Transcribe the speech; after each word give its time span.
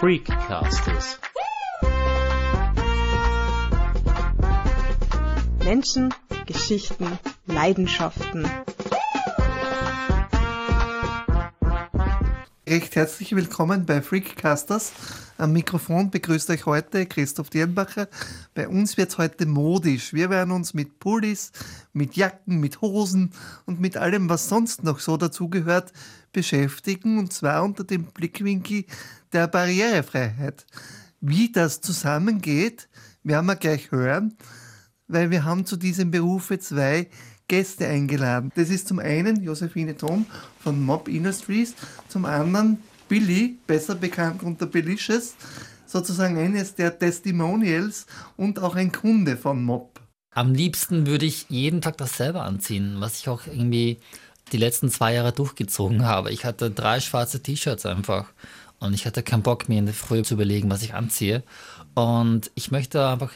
Freakcasters. 0.00 1.18
Menschen, 5.62 6.14
Geschichten, 6.46 7.18
Leidenschaften. 7.44 8.48
Recht 12.66 12.96
herzlich 12.96 13.36
willkommen 13.36 13.84
bei 13.84 14.00
Freakcasters. 14.00 14.92
Am 15.40 15.54
Mikrofon 15.54 16.10
begrüßt 16.10 16.50
euch 16.50 16.66
heute 16.66 17.06
Christoph 17.06 17.48
Dirnbacher. 17.48 18.08
Bei 18.52 18.68
uns 18.68 18.98
wird 18.98 19.08
es 19.08 19.16
heute 19.16 19.46
modisch. 19.46 20.12
Wir 20.12 20.28
werden 20.28 20.50
uns 20.50 20.74
mit 20.74 20.98
Pullis, 20.98 21.52
mit 21.94 22.14
Jacken, 22.14 22.60
mit 22.60 22.82
Hosen 22.82 23.32
und 23.64 23.80
mit 23.80 23.96
allem, 23.96 24.28
was 24.28 24.50
sonst 24.50 24.84
noch 24.84 25.00
so 25.00 25.16
dazugehört, 25.16 25.94
beschäftigen. 26.34 27.18
Und 27.18 27.32
zwar 27.32 27.64
unter 27.64 27.84
dem 27.84 28.04
Blickwinkel 28.04 28.84
der 29.32 29.48
Barrierefreiheit. 29.48 30.66
Wie 31.22 31.50
das 31.50 31.80
zusammengeht, 31.80 32.90
werden 33.22 33.46
wir 33.46 33.56
gleich 33.56 33.90
hören, 33.92 34.36
weil 35.08 35.30
wir 35.30 35.44
haben 35.46 35.64
zu 35.64 35.78
diesem 35.78 36.10
Berufe 36.10 36.58
zwei 36.58 37.08
Gäste 37.48 37.86
eingeladen. 37.86 38.52
Das 38.56 38.68
ist 38.68 38.88
zum 38.88 38.98
einen 38.98 39.42
Josephine 39.42 39.96
Thom 39.96 40.26
von 40.62 40.84
Mob 40.84 41.08
Industries, 41.08 41.74
zum 42.08 42.26
anderen 42.26 42.78
Billy, 43.10 43.58
besser 43.66 43.94
bekannt 43.94 44.42
unter 44.42 44.64
Belicious, 44.64 45.34
sozusagen 45.84 46.38
eines 46.38 46.74
der 46.74 46.98
Testimonials 46.98 48.06
und 48.38 48.58
auch 48.58 48.74
ein 48.74 48.90
Kunde 48.90 49.36
von 49.36 49.62
Mob. 49.62 50.00
Am 50.34 50.54
liebsten 50.54 51.06
würde 51.06 51.26
ich 51.26 51.46
jeden 51.50 51.82
Tag 51.82 51.98
dasselbe 51.98 52.40
anziehen, 52.40 52.96
was 53.00 53.18
ich 53.18 53.28
auch 53.28 53.46
irgendwie 53.46 53.98
die 54.52 54.56
letzten 54.56 54.88
zwei 54.88 55.12
Jahre 55.12 55.32
durchgezogen 55.32 56.06
habe. 56.06 56.30
Ich 56.30 56.46
hatte 56.46 56.70
drei 56.70 57.00
schwarze 57.00 57.42
T-Shirts 57.42 57.84
einfach 57.84 58.32
und 58.78 58.94
ich 58.94 59.04
hatte 59.04 59.22
keinen 59.22 59.42
Bock, 59.42 59.68
mir 59.68 59.80
in 59.80 59.86
der 59.86 59.94
Früh 59.94 60.22
zu 60.22 60.34
überlegen, 60.34 60.70
was 60.70 60.82
ich 60.82 60.94
anziehe. 60.94 61.42
Und 61.94 62.50
ich 62.54 62.70
möchte 62.70 63.06
einfach 63.06 63.32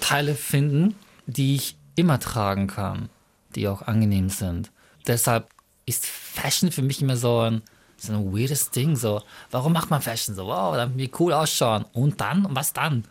Teile 0.00 0.36
finden, 0.36 0.94
die 1.26 1.56
ich 1.56 1.76
immer 1.96 2.20
tragen 2.20 2.68
kann 2.68 3.08
die 3.54 3.68
auch 3.68 3.82
angenehm 3.82 4.28
sind. 4.28 4.70
Deshalb 5.06 5.48
ist 5.86 6.06
Fashion 6.06 6.70
für 6.72 6.82
mich 6.82 7.02
immer 7.02 7.16
so 7.16 7.40
ein, 7.40 7.62
so 8.02 8.12
ein 8.12 8.32
weirdes 8.32 8.70
Ding. 8.70 8.96
So, 8.96 9.22
warum 9.50 9.72
macht 9.72 9.90
man 9.90 10.02
Fashion 10.02 10.34
so? 10.34 10.46
Wow, 10.46 10.74
dann 10.74 10.96
wie 10.96 11.10
cool 11.18 11.32
ausschauen. 11.32 11.84
Und 11.92 12.20
dann? 12.20 12.46
Und 12.46 12.56
was 12.56 12.72
dann? 12.72 13.04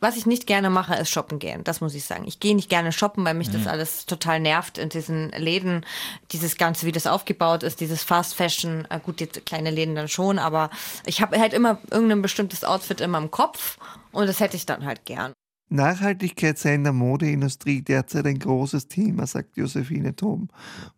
Was 0.00 0.16
ich 0.16 0.24
nicht 0.24 0.46
gerne 0.46 0.70
mache, 0.70 0.94
ist 0.94 1.10
shoppen 1.10 1.38
gehen. 1.38 1.62
Das 1.62 1.82
muss 1.82 1.94
ich 1.94 2.04
sagen. 2.04 2.24
Ich 2.26 2.40
gehe 2.40 2.56
nicht 2.56 2.70
gerne 2.70 2.90
shoppen, 2.90 3.24
weil 3.24 3.34
mich 3.34 3.48
mhm. 3.48 3.52
das 3.52 3.66
alles 3.66 4.06
total 4.06 4.40
nervt 4.40 4.78
in 4.78 4.88
diesen 4.88 5.28
Läden. 5.32 5.84
Dieses 6.32 6.56
Ganze, 6.56 6.86
wie 6.86 6.92
das 6.92 7.06
aufgebaut 7.06 7.62
ist, 7.62 7.80
dieses 7.80 8.02
Fast 8.02 8.34
Fashion. 8.34 8.86
Äh, 8.88 8.98
gut, 9.00 9.20
jetzt 9.20 9.44
kleine 9.44 9.70
Läden 9.70 9.94
dann 9.94 10.08
schon, 10.08 10.38
aber 10.38 10.70
ich 11.04 11.20
habe 11.20 11.38
halt 11.38 11.52
immer 11.52 11.78
irgendein 11.90 12.22
bestimmtes 12.22 12.64
Outfit 12.64 13.02
immer 13.02 13.18
im 13.18 13.30
Kopf 13.30 13.78
und 14.10 14.26
das 14.26 14.40
hätte 14.40 14.56
ich 14.56 14.64
dann 14.64 14.86
halt 14.86 15.04
gern. 15.04 15.34
Nachhaltigkeit 15.68 16.58
sei 16.58 16.74
in 16.74 16.82
der 16.82 16.92
Modeindustrie 16.92 17.82
derzeit 17.82 18.26
ein 18.26 18.40
großes 18.40 18.88
Thema, 18.88 19.26
sagt 19.26 19.56
Josephine 19.56 20.16
Thom. 20.16 20.48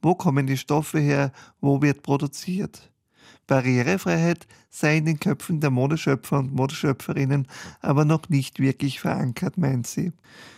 Wo 0.01 0.15
kommen 0.15 0.47
die 0.47 0.57
Stoffe 0.57 0.99
her? 0.99 1.33
Wo 1.61 1.83
wird 1.83 2.03
produziert? 2.03 2.92
Barrierefreiheit 3.53 4.47
sei 4.71 4.97
in 4.97 5.05
den 5.05 5.21
Köpfen 5.21 5.61
der 5.61 5.69
Modeschöpfer 5.69 6.39
und 6.39 6.55
Modeschöpferinnen 6.55 7.47
aber 7.83 8.07
noch 8.07 8.31
nicht 8.31 8.61
wirklich 8.61 8.99
verankert, 8.99 9.59
meint 9.59 9.87
sie. 9.87 10.13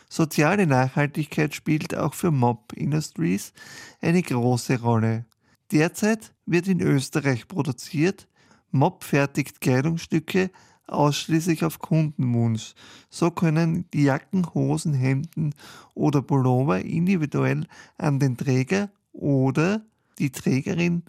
Soziale 0.09 0.64
Nachhaltigkeit 0.69 1.56
spielt 1.56 1.97
auch 1.97 2.14
für 2.14 2.31
Mob 2.31 2.73
Industries 2.73 3.53
eine 4.01 4.23
große 4.23 4.81
Rolle. 4.81 5.25
Derzeit 5.73 6.33
wird 6.47 6.69
in 6.69 6.81
Österreich 6.81 7.48
produziert, 7.48 8.28
Mob 8.70 9.03
fertigt 9.03 9.61
Kleidungsstücke 9.61 10.53
ausschließlich 10.86 11.64
auf 11.64 11.81
Kundenwunsch. 11.81 12.74
So 13.11 13.33
können 13.33 13.86
die 13.92 14.05
Jacken, 14.05 14.55
Hosen, 14.55 14.95
Hemden 14.95 15.52
oder 15.95 16.23
Pullover 16.23 16.79
individuell 16.80 17.67
an 17.98 18.20
den 18.20 18.36
Träger 18.36 18.89
oder 19.13 19.83
die 20.20 20.30
Trägerin 20.30 21.02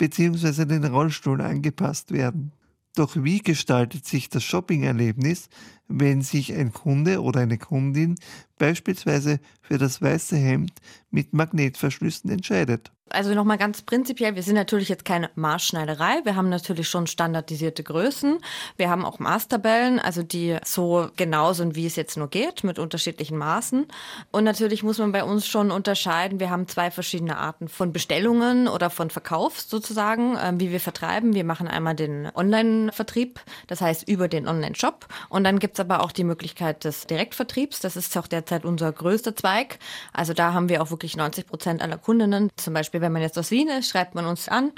bzw. 0.00 0.64
den 0.64 0.84
Rollstuhl 0.84 1.42
angepasst 1.42 2.10
werden. 2.10 2.52
Doch 2.96 3.16
wie 3.22 3.38
gestaltet 3.38 4.06
sich 4.06 4.30
das 4.30 4.42
Shopping-Erlebnis, 4.42 5.48
wenn 5.88 6.22
sich 6.22 6.54
ein 6.54 6.72
Kunde 6.72 7.22
oder 7.22 7.40
eine 7.40 7.58
Kundin 7.58 8.16
beispielsweise 8.58 9.40
für 9.60 9.76
das 9.76 10.00
weiße 10.00 10.36
Hemd 10.36 10.72
mit 11.10 11.34
Magnetverschlüssen 11.34 12.30
entscheidet? 12.30 12.90
Also 13.12 13.34
nochmal 13.34 13.58
ganz 13.58 13.82
prinzipiell, 13.82 14.36
wir 14.36 14.44
sind 14.44 14.54
natürlich 14.54 14.88
jetzt 14.88 15.04
keine 15.04 15.30
Maßschneiderei. 15.34 16.20
Wir 16.22 16.36
haben 16.36 16.48
natürlich 16.48 16.88
schon 16.88 17.08
standardisierte 17.08 17.82
Größen. 17.82 18.38
Wir 18.76 18.88
haben 18.88 19.04
auch 19.04 19.18
Maßtabellen, 19.18 19.98
also 19.98 20.22
die 20.22 20.56
so 20.64 21.08
genau 21.16 21.52
sind, 21.52 21.74
wie 21.74 21.86
es 21.86 21.96
jetzt 21.96 22.16
nur 22.16 22.28
geht, 22.28 22.62
mit 22.62 22.78
unterschiedlichen 22.78 23.36
Maßen. 23.36 23.86
Und 24.30 24.44
natürlich 24.44 24.84
muss 24.84 24.98
man 24.98 25.10
bei 25.10 25.24
uns 25.24 25.48
schon 25.48 25.72
unterscheiden. 25.72 26.38
Wir 26.38 26.50
haben 26.50 26.68
zwei 26.68 26.92
verschiedene 26.92 27.36
Arten 27.36 27.68
von 27.68 27.92
Bestellungen 27.92 28.68
oder 28.68 28.90
von 28.90 29.10
Verkauf 29.10 29.60
sozusagen, 29.60 30.36
äh, 30.36 30.52
wie 30.58 30.70
wir 30.70 30.80
vertreiben. 30.80 31.34
Wir 31.34 31.44
machen 31.44 31.66
einmal 31.66 31.96
den 31.96 32.30
Online-Vertrieb, 32.32 33.40
das 33.66 33.80
heißt 33.80 34.08
über 34.08 34.28
den 34.28 34.46
Online-Shop. 34.46 35.08
Und 35.28 35.42
dann 35.42 35.58
gibt 35.58 35.74
es 35.74 35.80
aber 35.80 36.04
auch 36.04 36.12
die 36.12 36.24
Möglichkeit 36.24 36.84
des 36.84 37.08
Direktvertriebs. 37.08 37.80
Das 37.80 37.96
ist 37.96 38.16
auch 38.16 38.28
derzeit 38.28 38.64
unser 38.64 38.92
größter 38.92 39.34
Zweig. 39.34 39.80
Also 40.12 40.32
da 40.32 40.52
haben 40.52 40.68
wir 40.68 40.80
auch 40.80 40.92
wirklich 40.92 41.16
90 41.16 41.48
Prozent 41.48 41.82
aller 41.82 41.98
Kundinnen, 41.98 42.50
zum 42.54 42.72
Beispiel 42.72 42.99
wenn 43.00 43.12
man 43.12 43.22
jetzt 43.22 43.38
aus 43.38 43.50
Wien 43.50 43.68
ist, 43.68 43.88
schreibt 43.88 44.14
man 44.14 44.26
uns 44.26 44.48
an. 44.48 44.72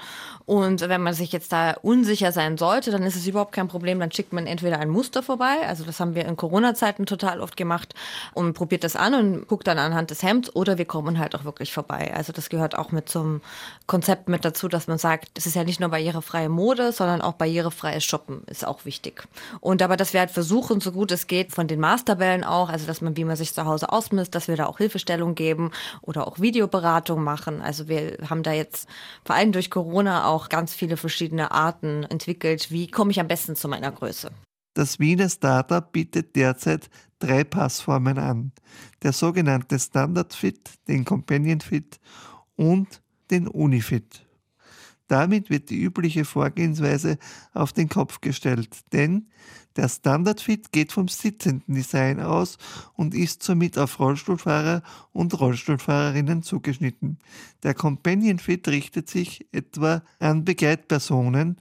Und 0.46 0.80
wenn 0.80 1.02
man 1.02 1.14
sich 1.14 1.32
jetzt 1.32 1.52
da 1.52 1.76
unsicher 1.82 2.32
sein 2.32 2.58
sollte, 2.58 2.90
dann 2.90 3.02
ist 3.02 3.16
es 3.16 3.26
überhaupt 3.26 3.52
kein 3.52 3.68
Problem. 3.68 4.00
Dann 4.00 4.12
schickt 4.12 4.32
man 4.32 4.46
entweder 4.46 4.78
ein 4.78 4.88
Muster 4.88 5.22
vorbei, 5.22 5.66
also 5.66 5.84
das 5.84 6.00
haben 6.00 6.14
wir 6.14 6.24
in 6.26 6.36
Corona-Zeiten 6.36 7.06
total 7.06 7.40
oft 7.40 7.56
gemacht, 7.56 7.94
und 8.34 8.54
probiert 8.54 8.84
das 8.84 8.96
an 8.96 9.14
und 9.14 9.48
guckt 9.48 9.66
dann 9.66 9.78
anhand 9.78 10.10
des 10.10 10.22
Hemds, 10.22 10.54
oder 10.54 10.78
wir 10.78 10.84
kommen 10.84 11.18
halt 11.18 11.34
auch 11.34 11.44
wirklich 11.44 11.72
vorbei. 11.72 12.12
Also 12.14 12.32
das 12.32 12.48
gehört 12.48 12.76
auch 12.76 12.92
mit 12.92 13.08
zum 13.08 13.40
Konzept 13.86 14.28
mit 14.28 14.44
dazu, 14.44 14.68
dass 14.68 14.86
man 14.86 14.98
sagt, 14.98 15.30
das 15.34 15.46
ist 15.46 15.54
ja 15.54 15.64
nicht 15.64 15.80
nur 15.80 15.90
barrierefreie 15.90 16.48
Mode, 16.48 16.92
sondern 16.92 17.20
auch 17.20 17.34
barrierefreies 17.34 18.04
Shoppen 18.04 18.42
ist 18.46 18.66
auch 18.66 18.84
wichtig. 18.84 19.26
Und 19.60 19.82
aber, 19.82 19.96
dass 19.96 20.12
wir 20.12 20.20
halt 20.20 20.30
versuchen, 20.30 20.80
so 20.80 20.92
gut 20.92 21.12
es 21.12 21.26
geht, 21.26 21.52
von 21.52 21.68
den 21.68 21.80
Maßtabellen 21.80 22.44
auch, 22.44 22.68
also 22.68 22.86
dass 22.86 23.00
man, 23.00 23.16
wie 23.16 23.24
man 23.24 23.36
sich 23.36 23.54
zu 23.54 23.64
Hause 23.64 23.92
ausmisst, 23.92 24.34
dass 24.34 24.48
wir 24.48 24.56
da 24.56 24.66
auch 24.66 24.78
Hilfestellung 24.78 25.34
geben 25.34 25.70
oder 26.00 26.26
auch 26.26 26.40
Videoberatung 26.40 27.22
machen. 27.22 27.62
Also 27.62 27.88
wir 27.88 28.11
haben 28.28 28.42
da 28.42 28.52
jetzt 28.52 28.88
vor 29.24 29.36
allem 29.36 29.52
durch 29.52 29.70
Corona 29.70 30.26
auch 30.26 30.48
ganz 30.48 30.74
viele 30.74 30.96
verschiedene 30.96 31.50
Arten 31.50 32.04
entwickelt. 32.04 32.70
Wie 32.70 32.88
komme 32.88 33.10
ich 33.10 33.20
am 33.20 33.28
besten 33.28 33.56
zu 33.56 33.68
meiner 33.68 33.92
Größe? 33.92 34.30
Das 34.74 34.98
Wiener 34.98 35.28
Startup 35.28 35.92
bietet 35.92 36.34
derzeit 36.34 36.88
drei 37.18 37.44
Passformen 37.44 38.18
an. 38.18 38.52
Der 39.02 39.12
sogenannte 39.12 39.78
Standard 39.78 40.34
Fit, 40.34 40.70
den 40.88 41.04
Companion 41.04 41.60
Fit 41.60 42.00
und 42.56 43.02
den 43.30 43.48
Unifit. 43.48 44.24
Damit 45.08 45.50
wird 45.50 45.68
die 45.68 45.82
übliche 45.82 46.24
Vorgehensweise 46.24 47.18
auf 47.52 47.72
den 47.74 47.90
Kopf 47.90 48.22
gestellt, 48.22 48.78
denn 48.92 49.28
der 49.76 49.88
Standard-Fit 49.88 50.72
geht 50.72 50.92
vom 50.92 51.08
sitzenden 51.08 51.74
Design 51.74 52.20
aus 52.20 52.58
und 52.94 53.14
ist 53.14 53.42
somit 53.42 53.78
auf 53.78 53.98
Rollstuhlfahrer 53.98 54.82
und 55.12 55.38
Rollstuhlfahrerinnen 55.38 56.42
zugeschnitten. 56.42 57.18
Der 57.62 57.74
Companion 57.74 58.38
Fit 58.38 58.68
richtet 58.68 59.08
sich 59.08 59.46
etwa 59.52 60.02
an 60.18 60.44
Begleitpersonen. 60.44 61.58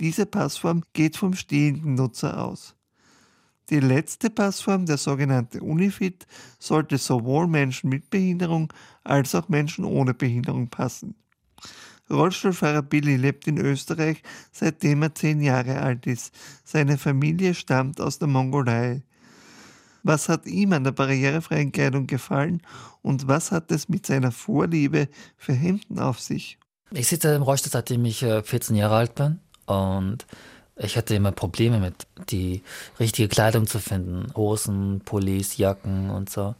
Diese 0.00 0.26
Passform 0.26 0.82
geht 0.92 1.16
vom 1.16 1.34
stehenden 1.34 1.94
Nutzer 1.94 2.42
aus. 2.44 2.74
Die 3.70 3.80
letzte 3.80 4.28
Passform, 4.28 4.84
der 4.84 4.98
sogenannte 4.98 5.62
Unifit, 5.62 6.26
sollte 6.58 6.98
sowohl 6.98 7.46
Menschen 7.46 7.88
mit 7.88 8.10
Behinderung 8.10 8.70
als 9.04 9.34
auch 9.34 9.48
Menschen 9.48 9.86
ohne 9.86 10.12
Behinderung 10.12 10.68
passen. 10.68 11.14
Rollstuhlfahrer 12.10 12.82
Billy 12.82 13.16
lebt 13.16 13.46
in 13.46 13.58
Österreich, 13.58 14.22
seitdem 14.52 15.02
er 15.02 15.14
zehn 15.14 15.40
Jahre 15.40 15.80
alt 15.80 16.06
ist. 16.06 16.34
Seine 16.64 16.98
Familie 16.98 17.54
stammt 17.54 18.00
aus 18.00 18.18
der 18.18 18.28
Mongolei. 18.28 19.02
Was 20.02 20.28
hat 20.28 20.46
ihm 20.46 20.74
an 20.74 20.84
der 20.84 20.92
barrierefreien 20.92 21.72
Kleidung 21.72 22.06
gefallen 22.06 22.60
und 23.00 23.26
was 23.26 23.52
hat 23.52 23.72
es 23.72 23.88
mit 23.88 24.04
seiner 24.04 24.32
Vorliebe 24.32 25.08
für 25.38 25.54
Hemden 25.54 25.98
auf 25.98 26.20
sich? 26.20 26.58
Ich 26.90 27.08
sitze 27.08 27.34
im 27.34 27.42
Rollstuhl, 27.42 27.72
seitdem 27.72 28.04
ich 28.04 28.18
14 28.18 28.76
äh, 28.76 28.78
Jahre 28.80 28.96
alt 28.96 29.14
bin 29.14 29.40
und 29.64 30.26
ich 30.76 30.98
hatte 30.98 31.14
immer 31.14 31.32
Probleme 31.32 31.78
mit, 31.78 32.06
die 32.28 32.62
richtige 33.00 33.28
Kleidung 33.28 33.66
zu 33.66 33.78
finden. 33.78 34.30
Hosen, 34.36 35.00
Pullis, 35.04 35.56
Jacken 35.56 36.10
und 36.10 36.28
so. 36.28 36.54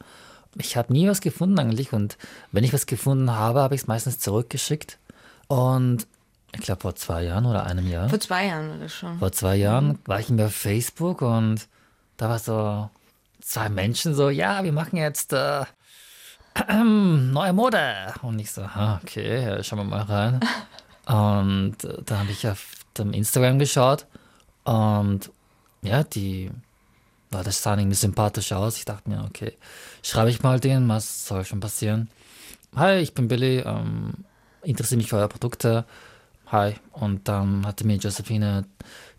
Ich 0.57 0.75
habe 0.75 0.91
nie 0.91 1.07
was 1.07 1.21
gefunden 1.21 1.59
eigentlich 1.59 1.93
und 1.93 2.17
wenn 2.51 2.63
ich 2.63 2.73
was 2.73 2.87
gefunden 2.87 3.29
habe, 3.31 3.59
habe 3.59 3.75
ich 3.75 3.81
es 3.81 3.87
meistens 3.87 4.17
zurückgeschickt 4.19 4.97
und 5.47 6.07
ich 6.53 6.61
glaube 6.61 6.81
vor 6.81 6.95
zwei 6.95 7.23
Jahren 7.23 7.45
oder 7.45 7.65
einem 7.65 7.87
Jahr. 7.87 8.09
Vor 8.09 8.19
zwei 8.19 8.47
Jahren 8.47 8.77
oder 8.77 8.89
schon. 8.89 9.19
Vor 9.19 9.31
zwei 9.31 9.55
Jahren 9.55 9.87
mhm. 9.87 9.99
war 10.05 10.19
ich 10.19 10.29
mir 10.29 10.45
auf 10.45 10.55
Facebook 10.55 11.21
und 11.21 11.67
da 12.17 12.29
war 12.29 12.39
so 12.39 12.89
zwei 13.41 13.69
Menschen 13.69 14.15
so, 14.15 14.29
ja, 14.29 14.63
wir 14.63 14.71
machen 14.71 14.97
jetzt 14.97 15.33
äh, 15.33 15.61
äh, 16.55 16.83
neue 16.83 17.53
Mode. 17.53 18.13
Und 18.21 18.39
ich 18.39 18.51
so, 18.51 18.61
ah, 18.61 18.99
okay, 19.03 19.61
schauen 19.63 19.79
wir 19.79 19.83
mal 19.83 20.01
rein. 20.01 20.39
und 21.05 21.83
äh, 21.83 22.01
da 22.05 22.19
habe 22.19 22.31
ich 22.31 22.47
auf 22.47 22.75
dem 22.97 23.13
Instagram 23.13 23.59
geschaut 23.59 24.05
und 24.63 25.29
ja, 25.81 26.03
die, 26.03 26.49
war 27.29 27.43
das 27.43 27.61
sah 27.61 27.77
irgendwie 27.77 27.95
sympathisch 27.95 28.51
aus. 28.53 28.77
Ich 28.77 28.85
dachte 28.85 29.09
mir, 29.09 29.23
okay, 29.25 29.53
schreibe 30.01 30.29
ich 30.29 30.41
mal 30.41 30.59
den, 30.59 30.87
was 30.87 31.27
soll 31.27 31.45
schon 31.45 31.59
passieren? 31.59 32.09
Hi, 32.75 32.95
ich 32.95 33.13
bin 33.13 33.27
Billy, 33.27 33.59
ähm, 33.59 34.25
interessiere 34.65 34.97
mich 34.97 35.09
für 35.09 35.17
eure 35.17 35.29
Produkte. 35.29 35.85
Hi. 36.51 36.75
Und 36.91 37.27
dann 37.27 37.65
hatte 37.65 37.85
mir 37.87 37.95
Josephine 37.97 38.65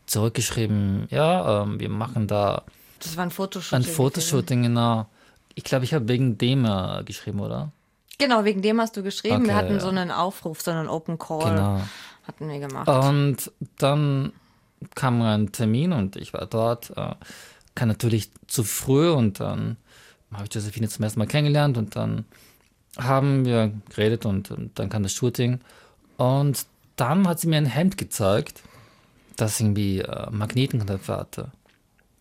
zurückgeschrieben, 0.07 1.09
ja, 1.11 1.63
ähm, 1.63 1.81
wir 1.81 1.89
machen 1.89 2.27
da 2.29 2.63
Das 3.01 3.17
war 3.17 3.25
ein 3.25 3.31
Fotoshooting. 3.31 3.79
ein 3.79 3.83
Fotoshooting, 3.95 4.63
genau. 4.63 5.07
Ich 5.55 5.65
glaube, 5.65 5.85
ich 5.85 5.95
habe 5.95 6.07
wegen 6.09 6.39
dem 6.39 6.65
äh, 6.65 7.03
geschrieben, 7.05 7.41
oder? 7.41 7.73
Genau, 8.19 8.45
wegen 8.45 8.63
dem 8.63 8.81
hast 8.81 8.97
du 8.97 9.03
geschrieben. 9.03 9.45
wir 9.45 9.51
Okay, 9.51 9.55
hatten 9.55 9.75
ja. 9.75 9.81
so 9.81 9.89
einen 9.89 10.11
Aufruf, 10.11 10.63
so 10.63 10.71
einen 10.71 10.89
Open 10.89 11.19
Call 11.19 11.51
Genau. 11.55 11.81
hatten 12.27 12.49
wir 12.49 12.61
gemacht. 12.61 12.89
Und 12.89 13.51
dann 13.79 14.33
kam 14.95 15.21
ein 15.23 15.53
Termin 15.53 15.93
und 15.93 16.17
ich 16.17 16.33
war 16.33 16.47
dort. 16.47 16.91
Äh, 16.97 17.15
kam 17.75 17.89
natürlich 17.89 18.31
zu 18.47 18.65
früh 18.65 19.11
und 19.11 19.41
dann 19.41 19.77
habe 20.33 20.45
ich 20.49 20.55
Josephine 20.55 20.89
zum 20.89 21.03
ersten 21.05 21.19
Mal 21.19 21.27
kennengelernt 21.27 21.77
und 21.77 21.95
dann 21.97 22.25
haben 22.99 23.45
wir 23.45 23.73
geredet 23.91 24.27
und, 24.27 24.51
und 24.51 24.79
dann 24.79 24.89
kam 24.89 25.03
das 25.03 25.13
Shooting. 25.13 25.61
Und 26.17 26.67
dann 26.97 27.29
hat 27.29 27.41
sie 27.41 27.49
mir 27.49 27.57
ein 27.57 27.67
Hemd 27.67 27.99
gezeigt, 27.99 28.63
das 29.37 29.61
irgendwie 29.61 30.01
äh, 30.01 30.31
Magnetenknöpfe 30.31 31.17
hatte. 31.17 31.53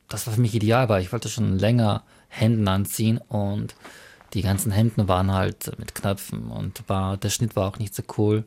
Das 0.10 0.27
war 0.27 0.33
für 0.33 0.42
mich 0.42 0.54
ideal, 0.54 0.89
weil 0.89 1.01
ich 1.01 1.12
wollte 1.12 1.30
schon 1.30 1.57
länger 1.57 2.04
Hemden 2.27 2.68
anziehen 2.68 3.18
und 3.18 3.75
die 4.33 4.42
ganzen 4.42 4.72
Hemden 4.72 5.07
waren 5.07 5.31
halt 5.31 5.72
mit 5.80 5.95
Knöpfen 5.95 6.48
und 6.48 6.83
war, 6.88 7.16
der 7.16 7.30
Schnitt 7.30 7.56
war 7.56 7.69
auch 7.69 7.80
nicht 7.80 7.95
so 7.95 8.04
cool. 8.18 8.44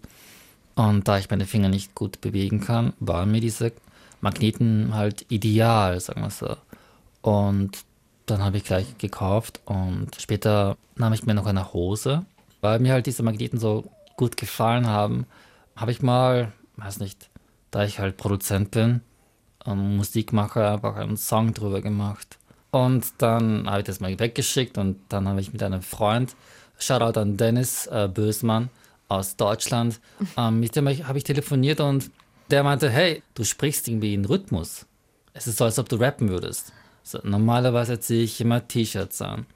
Und 0.75 1.09
da 1.09 1.19
ich 1.19 1.31
meine 1.31 1.47
Finger 1.47 1.69
nicht 1.69 1.95
gut 1.95 2.21
bewegen 2.21 2.61
kann, 2.61 2.93
waren 3.01 3.33
mir 3.33 3.41
diese 3.41 3.73
Magneten 4.21 4.95
halt 4.95 5.25
ideal, 5.31 5.99
sagen 5.99 6.21
wir 6.21 6.31
so. 6.31 6.57
Und 7.23 7.79
dann 8.31 8.43
habe 8.43 8.57
ich 8.57 8.65
gleich 8.65 8.99
gekauft 8.99 9.61
und 9.65 10.11
später 10.19 10.77
nahm 10.97 11.13
ich 11.13 11.25
mir 11.25 11.35
noch 11.35 11.47
eine 11.47 11.73
Hose, 11.73 12.25
weil 12.61 12.79
mir 12.79 12.93
halt 12.93 13.07
diese 13.07 13.23
Magneten 13.23 13.59
so 13.59 13.91
gut 14.17 14.37
gefallen 14.37 14.87
haben, 14.87 15.27
habe 15.77 15.93
ich 15.93 16.03
mal, 16.03 16.53
weiß 16.77 17.01
nicht, 17.01 17.31
da 17.71 17.85
ich 17.85 17.99
halt 17.99 18.17
Produzent 18.17 18.71
bin, 18.73 19.01
ähm, 19.67 19.97
Musikmacher, 19.97 20.73
einfach 20.73 20.97
einen 20.97 21.17
Song 21.17 21.55
drüber 21.55 21.81
gemacht. 21.81 22.39
Und 22.71 23.13
dann 23.19 23.69
habe 23.69 23.81
ich 23.81 23.87
das 23.87 24.01
mal 24.01 24.19
weggeschickt 24.19 24.77
und 24.77 24.99
dann 25.09 25.27
habe 25.29 25.41
ich 25.41 25.53
mit 25.53 25.63
einem 25.63 25.83
Freund, 25.83 26.35
Shoutout 26.79 27.19
an 27.19 27.37
Dennis 27.37 27.87
äh, 27.87 28.09
Bösmann 28.13 28.69
aus 29.09 29.37
Deutschland, 29.37 30.01
ähm, 30.37 30.61
mit 30.61 30.77
dem 30.77 30.89
habe 30.89 31.19
ich 31.19 31.25
telefoniert 31.25 31.81
und 31.81 32.11
der 32.51 32.63
meinte, 32.63 32.91
hey, 32.91 33.23
du 33.35 33.45
sprichst 33.45 33.89
irgendwie 33.89 34.15
in 34.15 34.25
Rhythmus. 34.25 34.87
Es 35.33 35.47
ist 35.47 35.59
so, 35.59 35.65
als 35.65 35.79
ob 35.79 35.89
du 35.89 35.97
rappen 35.97 36.29
würdest. 36.29 36.73
So, 37.09 37.21
normalerweise 37.23 37.99
ziehe 38.01 38.23
ich 38.23 38.39
immer 38.39 38.69
T-Shirts 38.69 39.23
an. 39.23 39.47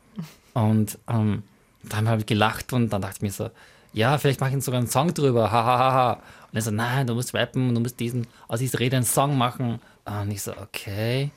Und 0.55 0.99
ähm, 1.07 1.43
da 1.83 1.99
haben 1.99 2.05
wir 2.05 2.13
halt 2.13 2.27
gelacht 2.27 2.73
und 2.73 2.91
dann 2.91 3.03
dachte 3.03 3.17
ich 3.17 3.23
mir 3.23 3.31
so, 3.31 3.51
ja, 3.93 4.17
vielleicht 4.17 4.41
mache 4.41 4.57
ich 4.57 4.65
sogar 4.65 4.79
einen 4.79 4.89
Song 4.89 5.13
drüber, 5.13 5.53
hahaha. 5.53 5.79
Ha, 5.79 5.79
ha, 5.79 5.93
ha. 5.93 6.13
Und 6.51 6.57
er 6.57 6.63
so, 6.63 6.71
nein, 6.71 7.07
du 7.07 7.15
musst 7.15 7.35
rappen, 7.35 7.75
du 7.75 7.81
musst 7.83 8.01
diesen, 8.01 8.27
aus 8.49 8.61
dieser 8.61 8.81
Rede 8.81 8.97
einen 8.97 9.05
Song 9.05 9.37
machen. 9.37 9.81
Und 10.07 10.31
ich 10.31 10.41
so, 10.41 10.53
okay. 10.57 11.31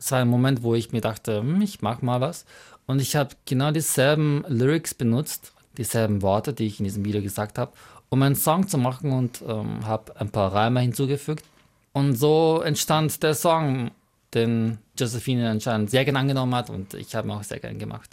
Es 0.00 0.10
war 0.10 0.20
ein 0.20 0.28
Moment, 0.28 0.62
wo 0.62 0.74
ich 0.74 0.90
mir 0.92 1.02
dachte, 1.02 1.40
hm, 1.40 1.60
ich 1.60 1.82
mach 1.82 2.00
mal 2.00 2.22
was. 2.22 2.46
Und 2.86 3.02
ich 3.02 3.14
habe 3.14 3.34
genau 3.44 3.70
dieselben 3.70 4.46
Lyrics 4.48 4.94
benutzt, 4.94 5.52
dieselben 5.76 6.22
Worte, 6.22 6.54
die 6.54 6.66
ich 6.66 6.80
in 6.80 6.84
diesem 6.84 7.04
Video 7.04 7.20
gesagt 7.20 7.58
habe, 7.58 7.72
um 8.08 8.22
einen 8.22 8.36
Song 8.36 8.68
zu 8.68 8.78
machen 8.78 9.12
und 9.12 9.42
ähm, 9.46 9.86
habe 9.86 10.18
ein 10.18 10.30
paar 10.30 10.54
Reime 10.54 10.80
hinzugefügt. 10.80 11.44
Und 11.92 12.14
so 12.14 12.62
entstand 12.64 13.22
der 13.22 13.34
Song, 13.34 13.90
den 14.34 14.78
Josephine 14.98 15.50
anscheinend 15.50 15.90
sehr 15.90 16.04
gern 16.04 16.16
angenommen 16.16 16.54
hat 16.54 16.70
und 16.70 16.94
ich 16.94 17.14
habe 17.14 17.28
ihn 17.28 17.32
auch 17.32 17.42
sehr 17.42 17.60
gern 17.60 17.78
gemacht. 17.78 18.10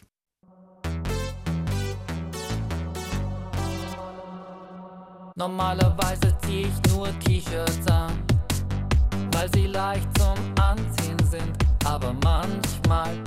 Normalerweise 5.37 6.37
ziehe 6.45 6.67
ich 6.67 6.93
nur 6.93 7.07
T-Shirts 7.19 7.87
an, 7.87 8.13
weil 9.33 9.51
sie 9.53 9.67
leicht 9.67 10.07
zum 10.17 10.37
Anziehen 10.57 11.19
sind. 11.29 11.51
Aber 11.83 12.13
manchmal 12.23 13.21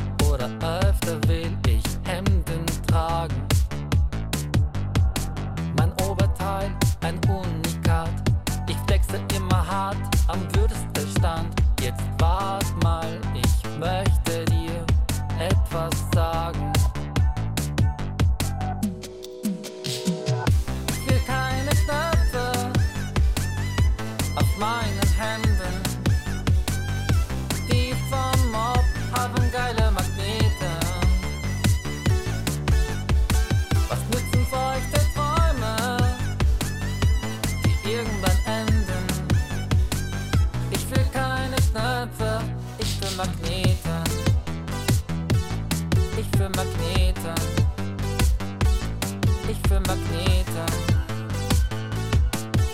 Ich 49.68 49.74
will 49.74 49.80
Magnete. 49.80 50.66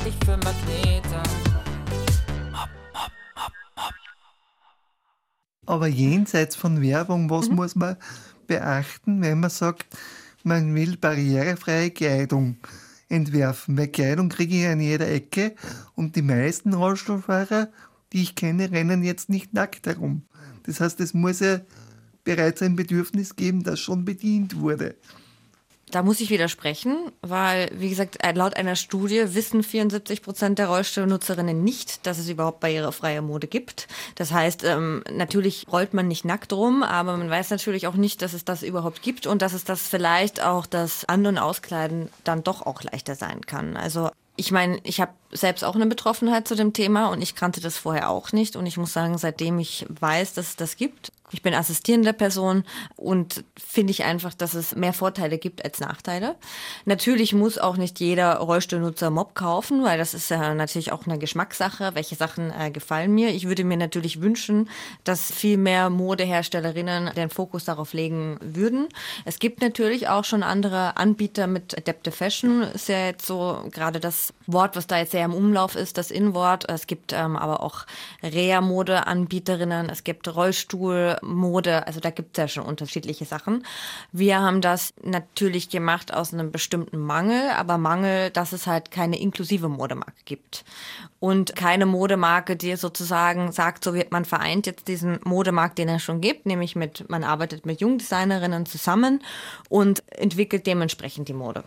Ich 0.06 0.26
will 0.28 0.36
Magnete. 0.36 1.22
Aber 5.66 5.88
jenseits 5.88 6.54
von 6.54 6.80
Werbung, 6.80 7.28
was 7.30 7.48
muss 7.48 7.74
man 7.74 7.96
beachten, 8.46 9.20
wenn 9.22 9.40
man 9.40 9.50
sagt, 9.50 9.86
man 10.44 10.76
will 10.76 10.96
barrierefreie 10.96 11.90
Kleidung 11.90 12.58
entwerfen? 13.08 13.76
Weil 13.76 13.88
Kleidung 13.88 14.28
kriege 14.28 14.54
ich 14.60 14.66
an 14.68 14.78
jeder 14.78 15.10
Ecke 15.10 15.56
und 15.96 16.14
die 16.14 16.22
meisten 16.22 16.74
Rollstuhlfahrer, 16.74 17.72
die 18.12 18.22
ich 18.22 18.36
kenne, 18.36 18.70
rennen 18.70 19.02
jetzt 19.02 19.28
nicht 19.28 19.52
nackt 19.52 19.88
herum. 19.88 20.22
Das 20.62 20.80
heißt, 20.80 21.00
es 21.00 21.12
muss 21.12 21.40
ja 21.40 21.58
bereits 22.22 22.62
ein 22.62 22.76
Bedürfnis 22.76 23.34
geben, 23.34 23.64
das 23.64 23.80
schon 23.80 24.04
bedient 24.04 24.60
wurde. 24.60 24.94
Da 25.94 26.02
muss 26.02 26.20
ich 26.20 26.28
widersprechen, 26.28 27.12
weil, 27.22 27.70
wie 27.72 27.88
gesagt, 27.88 28.16
äh, 28.24 28.32
laut 28.32 28.56
einer 28.56 28.74
Studie 28.74 29.22
wissen 29.28 29.62
74 29.62 30.22
Prozent 30.22 30.58
der 30.58 30.66
Rollstuhlnutzerinnen 30.66 31.62
nicht, 31.62 32.04
dass 32.04 32.18
es 32.18 32.28
überhaupt 32.28 32.58
barrierefreie 32.58 33.22
Mode 33.22 33.46
gibt. 33.46 33.86
Das 34.16 34.32
heißt, 34.32 34.64
ähm, 34.64 35.04
natürlich 35.12 35.66
rollt 35.70 35.94
man 35.94 36.08
nicht 36.08 36.24
nackt 36.24 36.52
rum, 36.52 36.82
aber 36.82 37.16
man 37.16 37.30
weiß 37.30 37.50
natürlich 37.50 37.86
auch 37.86 37.94
nicht, 37.94 38.22
dass 38.22 38.32
es 38.32 38.44
das 38.44 38.64
überhaupt 38.64 39.02
gibt 39.02 39.28
und 39.28 39.40
dass 39.40 39.52
es 39.52 39.62
das 39.62 39.86
vielleicht 39.86 40.42
auch 40.42 40.66
das 40.66 41.04
An- 41.04 41.26
und 41.26 41.38
Auskleiden 41.38 42.08
dann 42.24 42.42
doch 42.42 42.66
auch 42.66 42.82
leichter 42.82 43.14
sein 43.14 43.42
kann. 43.42 43.76
Also 43.76 44.10
ich 44.34 44.50
meine, 44.50 44.80
ich 44.82 45.00
habe 45.00 45.12
selbst 45.30 45.64
auch 45.64 45.76
eine 45.76 45.86
Betroffenheit 45.86 46.48
zu 46.48 46.56
dem 46.56 46.72
Thema 46.72 47.06
und 47.06 47.22
ich 47.22 47.36
kannte 47.36 47.60
das 47.60 47.78
vorher 47.78 48.10
auch 48.10 48.32
nicht. 48.32 48.56
Und 48.56 48.66
ich 48.66 48.76
muss 48.76 48.92
sagen, 48.92 49.16
seitdem 49.16 49.60
ich 49.60 49.86
weiß, 49.88 50.34
dass 50.34 50.48
es 50.48 50.56
das 50.56 50.76
gibt, 50.76 51.12
ich 51.30 51.42
bin 51.42 51.54
assistierende 51.54 52.12
Person 52.12 52.64
und 52.96 53.44
finde 53.56 53.90
ich 53.90 54.04
einfach, 54.04 54.34
dass 54.34 54.54
es 54.54 54.76
mehr 54.76 54.92
Vorteile 54.92 55.38
gibt 55.38 55.64
als 55.64 55.80
Nachteile. 55.80 56.36
Natürlich 56.84 57.32
muss 57.32 57.58
auch 57.58 57.76
nicht 57.76 57.98
jeder 57.98 58.36
Rollstuhlnutzer 58.36 59.10
Mob 59.10 59.34
kaufen, 59.34 59.82
weil 59.82 59.98
das 59.98 60.14
ist 60.14 60.30
ja 60.30 60.54
natürlich 60.54 60.92
auch 60.92 61.06
eine 61.06 61.18
Geschmackssache. 61.18 61.94
Welche 61.94 62.14
Sachen 62.14 62.52
äh, 62.52 62.70
gefallen 62.70 63.12
mir? 63.14 63.30
Ich 63.30 63.48
würde 63.48 63.64
mir 63.64 63.76
natürlich 63.76 64.20
wünschen, 64.20 64.68
dass 65.02 65.32
viel 65.32 65.56
mehr 65.56 65.90
Modeherstellerinnen 65.90 67.14
den 67.14 67.30
Fokus 67.30 67.64
darauf 67.64 67.94
legen 67.94 68.38
würden. 68.40 68.88
Es 69.24 69.38
gibt 69.38 69.60
natürlich 69.60 70.08
auch 70.08 70.24
schon 70.24 70.42
andere 70.42 70.96
Anbieter 70.96 71.46
mit 71.46 71.76
Adaptive 71.76 72.14
Fashion. 72.14 72.62
Ist 72.62 72.88
ja 72.88 73.06
jetzt 73.06 73.26
so 73.26 73.64
gerade 73.72 73.98
das 73.98 74.32
Wort, 74.46 74.76
was 74.76 74.86
da 74.86 74.98
jetzt 74.98 75.12
sehr 75.12 75.24
im 75.24 75.34
Umlauf 75.34 75.74
ist, 75.74 75.98
das 75.98 76.10
In-Wort. 76.10 76.68
Es 76.68 76.86
gibt 76.86 77.12
ähm, 77.12 77.36
aber 77.36 77.62
auch 77.62 77.86
Rea-Mode-Anbieterinnen. 78.22 79.88
Es 79.88 80.04
gibt 80.04 80.36
Rollstuhlmode. 81.22 81.86
Also 81.86 82.00
da 82.00 82.10
gibt 82.10 82.36
es 82.36 82.42
ja 82.42 82.48
schon 82.48 82.64
unterschiedliche 82.64 83.24
Sachen. 83.24 83.64
Wir 84.12 84.40
haben 84.40 84.60
das 84.60 84.94
natürlich 85.02 85.68
gemacht 85.68 86.12
aus 86.12 86.32
einem 86.32 86.50
bestimmten 86.50 86.98
Mangel, 86.98 87.50
aber 87.50 87.78
Mangel, 87.78 88.30
dass 88.30 88.52
es 88.52 88.66
halt 88.66 88.90
keine 88.90 89.18
inklusive 89.18 89.68
Modemarke 89.68 90.22
gibt. 90.24 90.64
Und 91.20 91.56
keine 91.56 91.86
Modemarke, 91.86 92.56
die 92.56 92.76
sozusagen 92.76 93.52
sagt, 93.52 93.84
so 93.84 93.94
wird 93.94 94.12
man 94.12 94.24
vereint 94.24 94.66
jetzt 94.66 94.88
diesen 94.88 95.18
Modemarkt, 95.24 95.78
den 95.78 95.88
er 95.88 95.98
schon 95.98 96.20
gibt, 96.20 96.46
nämlich 96.46 96.76
mit, 96.76 97.08
man 97.08 97.24
arbeitet 97.24 97.66
mit 97.66 97.80
Jungdesignerinnen 97.80 98.66
zusammen 98.66 99.22
und 99.68 100.02
entwickelt 100.10 100.66
dementsprechend 100.66 101.28
die 101.28 101.34
Mode. 101.34 101.64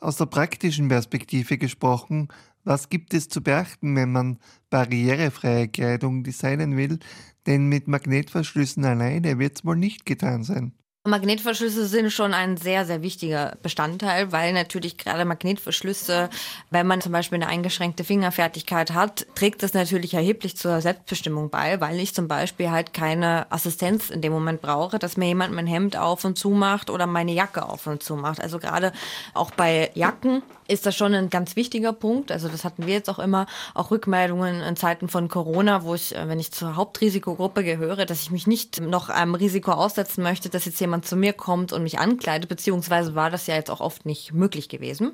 Aus 0.00 0.16
der 0.16 0.26
praktischen 0.26 0.88
Perspektive 0.88 1.56
gesprochen, 1.56 2.28
Was 2.64 2.88
gibt 2.88 3.12
es 3.12 3.28
zu 3.28 3.42
beachten, 3.42 3.94
wenn 3.94 4.10
man 4.10 4.38
barrierefreie 4.70 5.68
Kleidung 5.68 6.24
designen 6.24 6.76
will? 6.76 6.98
Denn 7.46 7.66
mit 7.66 7.88
Magnetverschlüssen 7.88 8.84
alleine 8.84 9.38
wird 9.38 9.58
es 9.58 9.64
wohl 9.64 9.76
nicht 9.76 10.06
getan 10.06 10.44
sein. 10.44 10.72
Magnetverschlüsse 11.06 11.84
sind 11.84 12.10
schon 12.10 12.32
ein 12.32 12.56
sehr, 12.56 12.86
sehr 12.86 13.02
wichtiger 13.02 13.58
Bestandteil, 13.62 14.32
weil 14.32 14.54
natürlich 14.54 14.96
gerade 14.96 15.26
Magnetverschlüsse, 15.26 16.30
wenn 16.70 16.86
man 16.86 17.02
zum 17.02 17.12
Beispiel 17.12 17.36
eine 17.36 17.48
eingeschränkte 17.48 18.04
Fingerfertigkeit 18.04 18.94
hat, 18.94 19.26
trägt 19.34 19.62
das 19.62 19.74
natürlich 19.74 20.14
erheblich 20.14 20.56
zur 20.56 20.80
Selbstbestimmung 20.80 21.50
bei, 21.50 21.78
weil 21.82 22.00
ich 22.00 22.14
zum 22.14 22.26
Beispiel 22.26 22.70
halt 22.70 22.94
keine 22.94 23.52
Assistenz 23.52 24.08
in 24.08 24.22
dem 24.22 24.32
Moment 24.32 24.62
brauche, 24.62 24.98
dass 24.98 25.18
mir 25.18 25.26
jemand 25.26 25.52
mein 25.52 25.66
Hemd 25.66 25.98
auf 25.98 26.24
und 26.24 26.38
zu 26.38 26.48
macht 26.48 26.88
oder 26.88 27.06
meine 27.06 27.32
Jacke 27.32 27.68
auf 27.68 27.86
und 27.86 28.02
zu 28.02 28.16
macht. 28.16 28.40
Also 28.40 28.58
gerade 28.58 28.90
auch 29.34 29.50
bei 29.50 29.90
Jacken 29.92 30.42
ist 30.68 30.86
das 30.86 30.96
schon 30.96 31.14
ein 31.14 31.30
ganz 31.30 31.56
wichtiger 31.56 31.92
Punkt. 31.92 32.32
Also 32.32 32.48
das 32.48 32.64
hatten 32.64 32.86
wir 32.86 32.94
jetzt 32.94 33.10
auch 33.10 33.18
immer, 33.18 33.46
auch 33.74 33.90
Rückmeldungen 33.90 34.62
in 34.62 34.76
Zeiten 34.76 35.08
von 35.08 35.28
Corona, 35.28 35.84
wo 35.84 35.94
ich, 35.94 36.14
äh, 36.14 36.28
wenn 36.28 36.40
ich 36.40 36.52
zur 36.52 36.76
Hauptrisikogruppe 36.76 37.64
gehöre, 37.64 38.06
dass 38.06 38.22
ich 38.22 38.30
mich 38.30 38.46
nicht 38.46 38.80
noch 38.80 39.08
einem 39.08 39.34
Risiko 39.34 39.72
aussetzen 39.72 40.22
möchte, 40.22 40.48
dass 40.48 40.64
jetzt 40.64 40.80
jemand 40.80 41.06
zu 41.06 41.16
mir 41.16 41.32
kommt 41.32 41.72
und 41.72 41.82
mich 41.82 41.98
ankleidet, 41.98 42.48
beziehungsweise 42.48 43.14
war 43.14 43.30
das 43.30 43.46
ja 43.46 43.54
jetzt 43.54 43.70
auch 43.70 43.80
oft 43.80 44.06
nicht 44.06 44.32
möglich 44.32 44.68
gewesen. 44.68 45.12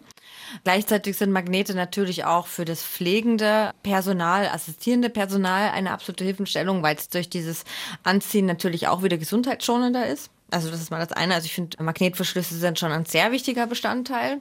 Gleichzeitig 0.65 1.17
sind 1.17 1.33
Magnete 1.33 1.75
natürlich 1.75 2.25
auch 2.25 2.47
für 2.47 2.65
das 2.65 2.83
pflegende 2.83 3.73
Personal, 3.83 4.49
assistierende 4.49 5.11
Personal 5.11 5.71
eine 5.71 5.91
absolute 5.91 6.25
Hilfestellung, 6.25 6.83
weil 6.83 6.97
es 6.97 7.09
durch 7.09 7.29
dieses 7.29 7.65
Anziehen 8.03 8.47
natürlich 8.47 8.89
auch 8.89 9.03
wieder 9.03 9.19
gesundheitsschonender 9.19 10.07
ist. 10.07 10.31
Also 10.51 10.71
das 10.71 10.81
ist 10.81 10.91
mal 10.91 10.99
das 10.99 11.13
eine. 11.13 11.35
Also 11.35 11.47
ich 11.47 11.55
finde, 11.55 11.83
Magnetverschlüsse 11.83 12.57
sind 12.57 12.79
schon 12.79 12.93
ein 12.93 13.05
sehr 13.05 13.33
wichtiger 13.33 13.67
Bestandteil 13.67 14.41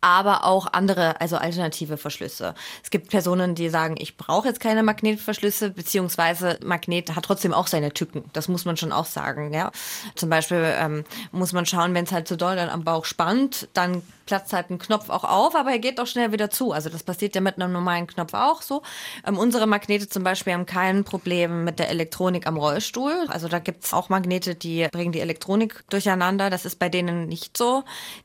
aber 0.00 0.44
auch 0.44 0.66
andere, 0.72 1.20
also 1.20 1.36
alternative 1.36 1.96
Verschlüsse. 1.96 2.54
Es 2.82 2.90
gibt 2.90 3.08
Personen, 3.10 3.54
die 3.54 3.68
sagen, 3.68 3.96
ich 3.98 4.16
brauche 4.16 4.48
jetzt 4.48 4.60
keine 4.60 4.82
Magnetverschlüsse, 4.82 5.70
beziehungsweise 5.70 6.58
Magnet 6.64 7.16
hat 7.16 7.24
trotzdem 7.24 7.52
auch 7.52 7.66
seine 7.66 7.92
Tücken. 7.92 8.24
Das 8.32 8.48
muss 8.48 8.64
man 8.64 8.76
schon 8.76 8.92
auch 8.92 9.06
sagen. 9.06 9.52
Ja? 9.52 9.72
Zum 10.14 10.30
Beispiel 10.30 10.62
ähm, 10.78 11.04
muss 11.32 11.52
man 11.52 11.66
schauen, 11.66 11.94
wenn 11.94 12.04
es 12.04 12.12
halt 12.12 12.28
zu 12.28 12.36
doll 12.36 12.56
dann 12.56 12.68
am 12.68 12.84
Bauch 12.84 13.04
spannt, 13.04 13.68
dann 13.72 14.02
platzt 14.28 14.52
halt 14.52 14.68
ein 14.68 14.78
Knopf 14.78 15.08
auch 15.08 15.24
auf, 15.24 15.56
aber 15.56 15.70
er 15.70 15.78
geht 15.78 15.98
auch 15.98 16.06
schnell 16.06 16.32
wieder 16.32 16.50
zu. 16.50 16.72
Also 16.72 16.90
das 16.90 17.02
passiert 17.02 17.34
ja 17.34 17.40
mit 17.40 17.56
einem 17.56 17.72
normalen 17.72 18.06
Knopf 18.06 18.34
auch 18.34 18.60
so. 18.60 18.82
Ähm, 19.26 19.38
unsere 19.38 19.66
Magnete 19.66 20.06
zum 20.06 20.22
Beispiel 20.22 20.52
haben 20.52 20.66
kein 20.66 21.02
Problem 21.02 21.64
mit 21.64 21.78
der 21.78 21.88
Elektronik 21.88 22.46
am 22.46 22.58
Rollstuhl. 22.58 23.26
Also 23.28 23.48
da 23.48 23.58
gibt's 23.58 23.94
auch 23.94 24.10
Magnete, 24.10 24.54
die 24.54 24.86
bringen 24.92 25.12
die 25.12 25.20
Elektronik 25.20 25.82
durcheinander. 25.88 26.50
Das 26.50 26.66
ist 26.66 26.78
bei 26.78 26.90
denen 26.90 27.26
nicht 27.26 27.56
so. 27.56 27.84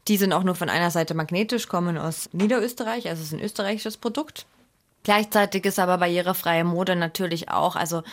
Die 0.10 0.18
sind 0.18 0.34
auch 0.34 0.44
nur 0.44 0.56
von 0.56 0.68
einer 0.70 0.92
Seite 0.92 1.14
magnetisch, 1.14 1.70
kommen 1.70 1.98
aus 1.98 2.30
Niederösterreich, 2.34 3.08
also 3.08 3.22
es 3.22 3.28
ist 3.28 3.34
ein 3.34 3.44
österreichisches 3.44 3.96
Produkt. 3.96 4.46
Gleichzeitig 5.04 5.66
ist 5.66 5.80
aber 5.80 5.98
barrierefreie 5.98 6.64
Mode 6.64 6.96
natürlich 6.96 7.50
auch, 7.50 7.76
also 7.76 8.04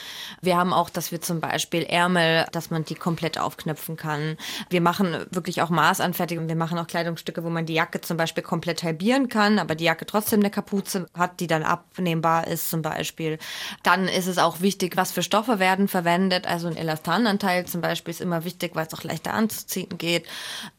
wir 0.42 0.56
haben 0.56 0.73
auch, 0.73 0.90
dass 0.90 1.12
wir 1.12 1.20
zum 1.20 1.40
Beispiel 1.40 1.85
Ärmel, 1.85 2.47
dass 2.52 2.70
man 2.70 2.85
die 2.85 2.94
komplett 2.94 3.38
aufknöpfen 3.38 3.97
kann. 3.97 4.37
Wir 4.68 4.80
machen 4.80 5.26
wirklich 5.30 5.62
auch 5.62 5.70
Maßanfertigung. 5.70 6.49
Wir 6.49 6.56
machen 6.56 6.78
auch 6.78 6.87
Kleidungsstücke, 6.87 7.44
wo 7.44 7.50
man 7.50 7.66
die 7.66 7.75
Jacke 7.75 8.00
zum 8.00 8.16
Beispiel 8.16 8.42
komplett 8.42 8.82
halbieren 8.82 9.28
kann, 9.28 9.59
aber 9.59 9.75
die 9.75 9.85
Jacke 9.85 10.06
trotzdem 10.06 10.40
eine 10.40 10.50
Kapuze 10.50 11.09
hat, 11.16 11.40
die 11.40 11.47
dann 11.47 11.62
abnehmbar 11.62 12.47
ist 12.47 12.70
zum 12.70 12.82
Beispiel. 12.82 13.38
Dann 13.82 14.09
ist 14.09 14.26
es 14.26 14.38
auch 14.38 14.61
wichtig, 14.61 14.97
was 14.97 15.12
für 15.12 15.23
Stoffe 15.23 15.59
werden 15.59 15.88
verwendet. 15.88 16.47
Also 16.47 16.68
ein 16.68 16.76
Elastananteil 16.76 17.66
zum 17.66 17.80
Beispiel 17.80 18.12
ist 18.12 18.20
immer 18.20 18.44
wichtig, 18.44 18.73
weil 18.75 18.87
es 18.87 18.94
auch 18.94 19.04
leichter 19.04 19.35
anzuziehen 19.35 19.97
geht. 19.99 20.26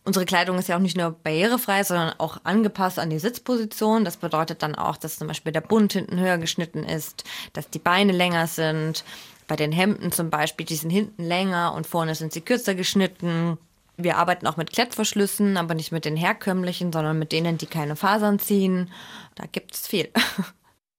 Unsere 0.03 0.25
Kleidung 0.25 0.58
ist 0.58 0.68
ja 0.68 0.75
auch 0.75 0.82
nicht 0.82 0.98
nur 0.98 1.12
barrierefrei, 1.12 1.84
sondern 1.84 2.13
auch 2.18 2.39
angepasst 2.44 3.00
an 3.00 3.10
die 3.10 3.20
Sitzposition. 3.20 4.03
Das 4.03 4.18
bedeutet 4.18 4.63
dann 4.63 4.75
auch, 4.75 4.98
dass 4.98 5.18
zum 5.18 5.27
Beispiel 5.27 5.51
der 5.51 5.62
Bund 5.62 6.00
hinten 6.01 6.20
höher 6.20 6.38
geschnitten 6.38 6.84
ist, 6.84 7.24
dass 7.53 7.70
die 7.70 7.79
Beine 7.79 8.12
länger 8.12 8.48
sind. 8.48 9.03
Bei 9.48 9.55
den 9.55 9.72
Hemden 9.72 10.12
zum 10.12 10.29
Beispiel, 10.29 10.65
die 10.65 10.75
sind 10.75 10.89
hinten 10.89 11.24
länger 11.24 11.74
und 11.74 11.88
vorne 11.88 12.15
sind 12.15 12.34
sie 12.34 12.41
kürzer 12.41 12.75
geschnitten. 12.75 13.58
Wir 13.98 14.17
arbeiten 14.17 14.48
auch 14.48 14.58
mit 14.58 14.72
Klettverschlüssen, 14.72 15.58
aber 15.58 15.74
nicht 15.74 15.91
mit 15.91 16.05
den 16.05 16.15
herkömmlichen, 16.15 16.91
sondern 16.91 17.20
mit 17.20 17.31
denen, 17.31 17.58
die 17.58 17.65
keine 17.65 17.96
Fasern 17.96 18.39
ziehen. 18.39 18.89
Da 19.36 19.46
gibt 19.51 19.75
es 19.75 19.88
viel. 19.88 20.10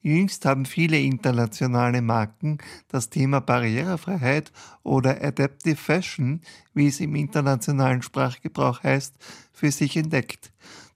Jüngst 0.02 0.44
haben 0.44 0.66
viele 0.66 0.99
internationale 0.99 2.02
Marken 2.02 2.59
das 2.88 3.09
Thema 3.09 3.40
Barrierefreiheit 3.40 4.50
oder 4.82 5.23
Adaptive 5.23 5.76
Fashion, 5.76 6.40
wie 6.75 6.88
es 6.88 6.99
im 6.99 7.14
internationalen 7.14 8.02
Sprachgebrauch 8.02 8.82
heißt, 8.82 9.14
für 9.52 9.71
sich 9.71 9.97
entdeckt. 9.97 10.52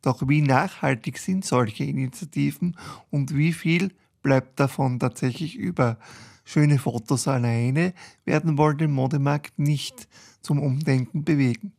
Doch 0.06 0.28
wie 0.28 0.40
nachhaltig 0.40 1.18
sind 1.18 1.44
solche 1.44 1.82
Initiativen 1.82 2.76
und 3.10 3.36
wie 3.36 3.52
viel 3.52 3.90
bleibt 4.22 4.60
davon 4.60 5.00
tatsächlich 5.00 5.56
über? 5.56 5.98
Schöne 6.44 6.78
Fotos 6.78 7.26
alleine 7.26 7.92
werden 8.24 8.56
wohl 8.56 8.76
den 8.76 8.92
Modemarkt 8.92 9.58
nicht 9.58 10.06
zum 10.42 10.62
Umdenken 10.62 11.24
bewegen. 11.24 11.72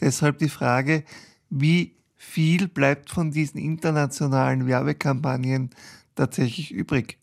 Deshalb 0.00 0.38
die 0.38 0.48
Frage, 0.48 1.04
wie 1.48 1.94
viel 2.16 2.66
bleibt 2.66 3.08
von 3.08 3.30
diesen 3.30 3.60
internationalen 3.60 4.66
Werbekampagnen 4.66 5.70
tatsächlich 6.16 6.72
übrig? 6.72 7.18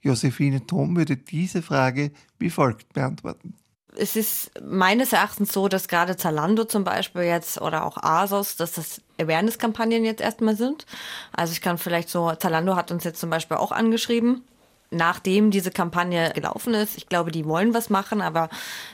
Josephine 0.00 0.66
Thom 0.66 0.96
würde 0.96 1.16
diese 1.16 1.62
Frage 1.62 2.10
wie 2.40 2.50
folgt 2.50 2.92
beantworten. 2.92 3.54
Es 3.94 4.16
ist 4.16 4.50
meines 4.62 5.12
Erachtens 5.12 5.52
so, 5.52 5.68
dass 5.68 5.88
gerade 5.88 6.16
Zalando 6.16 6.64
zum 6.64 6.84
Beispiel 6.84 7.22
jetzt 7.22 7.60
oder 7.60 7.84
auch 7.84 7.98
ASOS, 7.98 8.56
dass 8.56 8.72
das 8.72 9.02
Awareness-Kampagnen 9.20 10.04
jetzt 10.04 10.22
erstmal 10.22 10.56
sind. 10.56 10.86
Also 11.32 11.52
ich 11.52 11.60
kann 11.60 11.76
vielleicht 11.76 12.08
so, 12.08 12.32
Zalando 12.34 12.74
hat 12.74 12.90
uns 12.90 13.04
jetzt 13.04 13.20
zum 13.20 13.28
Beispiel 13.28 13.58
auch 13.58 13.72
angeschrieben 13.72 14.44
nachdem 14.92 15.50
diese 15.50 15.70
Kampagne 15.70 16.30
gelaufen 16.34 16.74
ist. 16.74 16.96
Ich 16.96 17.08
glaube, 17.08 17.30
die 17.32 17.46
wollen 17.46 17.74
was 17.74 17.90
machen, 17.90 18.20
aber 18.20 18.48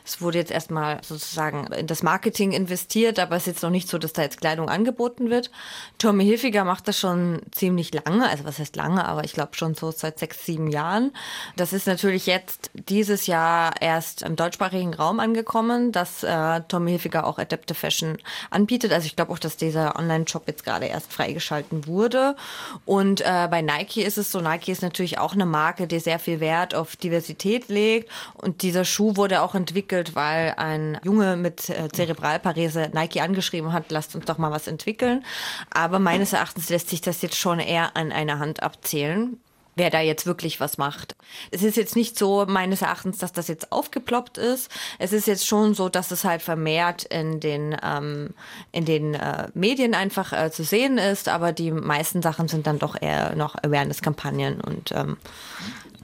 es 0.05 0.21
wurde 0.21 0.39
jetzt 0.39 0.51
erstmal 0.51 1.03
sozusagen 1.03 1.67
in 1.73 1.87
das 1.87 2.03
Marketing 2.03 2.53
investiert, 2.53 3.19
aber 3.19 3.37
es 3.37 3.43
ist 3.43 3.55
jetzt 3.55 3.63
noch 3.63 3.71
nicht 3.71 3.89
so, 3.89 3.99
dass 3.99 4.13
da 4.13 4.23
jetzt 4.23 4.41
Kleidung 4.41 4.69
angeboten 4.69 5.31
wird. 5.31 5.51
Tommy 5.99 6.25
Hilfiger 6.25 6.65
macht 6.65 6.89
das 6.89 6.99
schon 6.99 7.41
ziemlich 7.51 7.93
lange, 7.93 8.29
also 8.29 8.45
was 8.45 8.59
heißt 8.59 8.77
lange, 8.77 9.05
aber 9.05 9.25
ich 9.25 9.33
glaube 9.33 9.57
schon 9.57 9.75
so 9.75 9.91
seit 9.91 10.19
sechs, 10.19 10.45
sieben 10.47 10.69
Jahren. 10.69 11.13
Das 11.57 11.73
ist 11.73 11.87
natürlich 11.87 12.27
jetzt 12.27 12.71
dieses 12.75 13.27
Jahr 13.27 13.73
erst 13.81 14.23
im 14.23 14.37
deutschsprachigen 14.37 14.95
Raum 14.95 15.21
angekommen, 15.21 15.93
dass 15.93 16.23
äh, 16.23 16.61
Tommy 16.69 16.93
Hilfiger 16.93 17.27
auch 17.27 17.39
Adaptive 17.39 17.75
Fashion 17.79 18.19
anbietet. 18.51 18.93
Also 18.93 19.07
ich 19.07 19.17
glaube 19.17 19.33
auch, 19.33 19.39
dass 19.39 19.57
dieser 19.57 19.99
Online-Shop 19.99 20.45
jetzt 20.47 20.65
gerade 20.65 20.87
erst 20.87 21.13
freigeschalten 21.13 21.87
wurde. 21.87 22.37
Und 22.85 23.21
äh, 23.23 23.49
bei 23.51 23.63
Nike 23.63 24.03
ist 24.03 24.19
es 24.19 24.31
so, 24.31 24.41
Nike 24.41 24.71
ist 24.71 24.83
natürlich 24.83 25.19
auch 25.19 25.33
eine 25.33 25.47
Marke, 25.47 25.88
die 25.89 25.99
sehr 25.99 26.19
viel 26.19 26.41
Wert 26.41 26.75
auf 26.75 26.97
Diversität 26.97 27.69
legt. 27.69 28.11
Und 28.35 28.63
dieser 28.63 28.85
Schuh 28.85 29.17
wurde 29.17 29.43
auch 29.43 29.55
entwickelt, 29.55 30.15
weil 30.15 30.55
ein 30.57 30.99
Junge 31.03 31.37
mit 31.37 31.69
äh, 31.71 31.89
Zerebralparese 31.89 32.91
Nike 32.93 33.21
angeschrieben 33.21 33.73
hat, 33.73 33.91
lasst 33.91 34.15
uns 34.15 34.27
doch 34.27 34.39
mal 34.39 34.51
was 34.51 34.67
entwickeln. 34.67 35.25
Aber 35.71 35.99
meines 35.99 36.33
Erachtens 36.33 36.69
lässt 36.71 36.91
sich 36.91 37.01
das 37.01 37.23
jetzt 37.23 37.37
schon 37.37 37.59
eher 37.59 37.97
an 37.97 38.13
einer 38.13 38.39
Hand 38.39 38.63
abzählen 38.63 39.39
wer 39.79 39.91
da 39.91 40.01
jetzt 40.01 40.27
wirklich 40.27 40.61
was 40.61 40.77
macht. 40.77 41.17
Es 41.51 41.63
ist 41.63 41.77
jetzt 41.77 41.97
nicht 41.97 42.19
so 42.19 42.45
meines 42.47 42.83
Erachtens, 42.83 43.19
dass 43.19 43.33
das 43.33 43.49
jetzt 43.49 43.73
aufgeploppt 43.73 44.37
ist. 44.39 44.71
Es 44.99 45.13
ist 45.13 45.27
jetzt 45.27 45.47
schon 45.47 45.75
so, 45.75 45.89
dass 45.89 46.11
es 46.11 46.25
halt 46.25 46.43
vermehrt 46.43 47.05
in 47.05 47.41
den, 47.41 47.77
ähm, 47.83 48.35
in 48.73 48.85
den 48.85 49.15
äh, 49.15 49.49
Medien 49.55 49.95
einfach 49.95 50.33
äh, 50.33 50.51
zu 50.51 50.65
sehen 50.65 50.99
ist, 50.99 51.29
aber 51.29 51.53
die 51.53 51.71
meisten 51.71 52.23
Sachen 52.23 52.49
sind 52.49 52.67
dann 52.67 52.79
doch 52.79 53.01
eher 53.01 53.35
noch 53.37 53.55
Awareness-Kampagnen 53.55 54.61
und 54.61 54.93
ähm, 54.93 55.17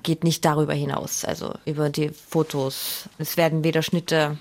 geht 0.02 0.23
nicht 0.23 0.45
darüber 0.45 0.75
hinaus, 0.75 1.25
also 1.25 1.54
über 1.64 1.90
die 1.90 2.11
Fotos. 2.11 3.09
Es 3.19 3.37
werden 3.37 3.64
weder 3.64 3.83
Schnitte 3.83 4.38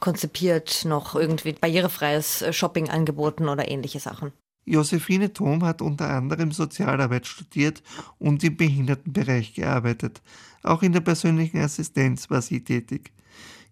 konzipiert 0.00 0.84
noch 0.84 1.16
irgendwie 1.16 1.52
barrierefreies 1.52 2.44
Shopping 2.52 2.88
angeboten 2.88 3.48
oder 3.48 3.68
ähnliche 3.68 3.98
Sachen. 3.98 4.32
Josephine 4.68 5.32
Thom 5.32 5.64
hat 5.64 5.80
unter 5.80 6.10
anderem 6.10 6.52
Sozialarbeit 6.52 7.26
studiert 7.26 7.82
und 8.18 8.44
im 8.44 8.56
Behindertenbereich 8.56 9.54
gearbeitet. 9.54 10.20
Auch 10.62 10.82
in 10.82 10.92
der 10.92 11.00
persönlichen 11.00 11.58
Assistenz 11.58 12.28
war 12.28 12.42
sie 12.42 12.62
tätig. 12.62 13.12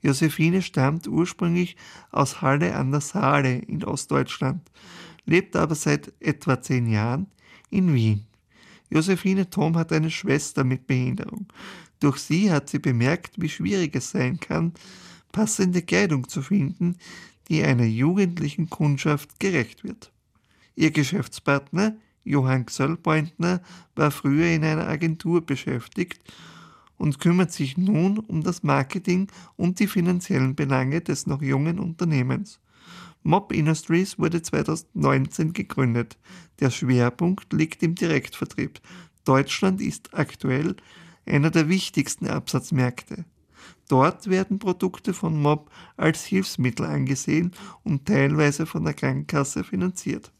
Josephine 0.00 0.62
stammt 0.62 1.06
ursprünglich 1.06 1.76
aus 2.10 2.40
Halle 2.40 2.74
an 2.74 2.92
der 2.92 3.02
Saale 3.02 3.58
in 3.58 3.84
Ostdeutschland, 3.84 4.70
lebt 5.26 5.54
aber 5.56 5.74
seit 5.74 6.12
etwa 6.20 6.62
zehn 6.62 6.86
Jahren 6.86 7.26
in 7.70 7.92
Wien. 7.92 8.24
Josephine 8.88 9.50
Thom 9.50 9.76
hat 9.76 9.92
eine 9.92 10.10
Schwester 10.10 10.64
mit 10.64 10.86
Behinderung. 10.86 11.46
Durch 12.00 12.18
sie 12.18 12.50
hat 12.50 12.70
sie 12.70 12.78
bemerkt, 12.78 13.40
wie 13.40 13.48
schwierig 13.48 13.96
es 13.96 14.10
sein 14.10 14.40
kann, 14.40 14.72
passende 15.32 15.82
Kleidung 15.82 16.28
zu 16.28 16.40
finden, 16.40 16.96
die 17.48 17.62
einer 17.62 17.84
jugendlichen 17.84 18.70
Kundschaft 18.70 19.38
gerecht 19.40 19.84
wird. 19.84 20.12
Ihr 20.76 20.90
Geschäftspartner, 20.90 21.96
Johann 22.22 22.66
Gsöllpointner, 22.66 23.62
war 23.94 24.10
früher 24.10 24.48
in 24.48 24.62
einer 24.62 24.86
Agentur 24.86 25.40
beschäftigt 25.44 26.20
und 26.98 27.18
kümmert 27.18 27.50
sich 27.50 27.78
nun 27.78 28.18
um 28.18 28.42
das 28.42 28.62
Marketing 28.62 29.28
und 29.56 29.80
die 29.80 29.86
finanziellen 29.86 30.54
Belange 30.54 31.00
des 31.00 31.26
noch 31.26 31.40
jungen 31.40 31.78
Unternehmens. 31.78 32.60
Mob 33.22 33.52
Industries 33.52 34.18
wurde 34.18 34.42
2019 34.42 35.54
gegründet. 35.54 36.18
Der 36.60 36.70
Schwerpunkt 36.70 37.52
liegt 37.54 37.82
im 37.82 37.94
Direktvertrieb. 37.94 38.80
Deutschland 39.24 39.80
ist 39.80 40.12
aktuell 40.12 40.76
einer 41.24 41.50
der 41.50 41.70
wichtigsten 41.70 42.28
Absatzmärkte. 42.28 43.24
Dort 43.88 44.28
werden 44.28 44.58
Produkte 44.58 45.14
von 45.14 45.40
Mob 45.40 45.70
als 45.96 46.24
Hilfsmittel 46.24 46.84
angesehen 46.84 47.52
und 47.82 48.04
teilweise 48.06 48.66
von 48.66 48.84
der 48.84 48.94
Krankenkasse 48.94 49.64
finanziert. 49.64 50.32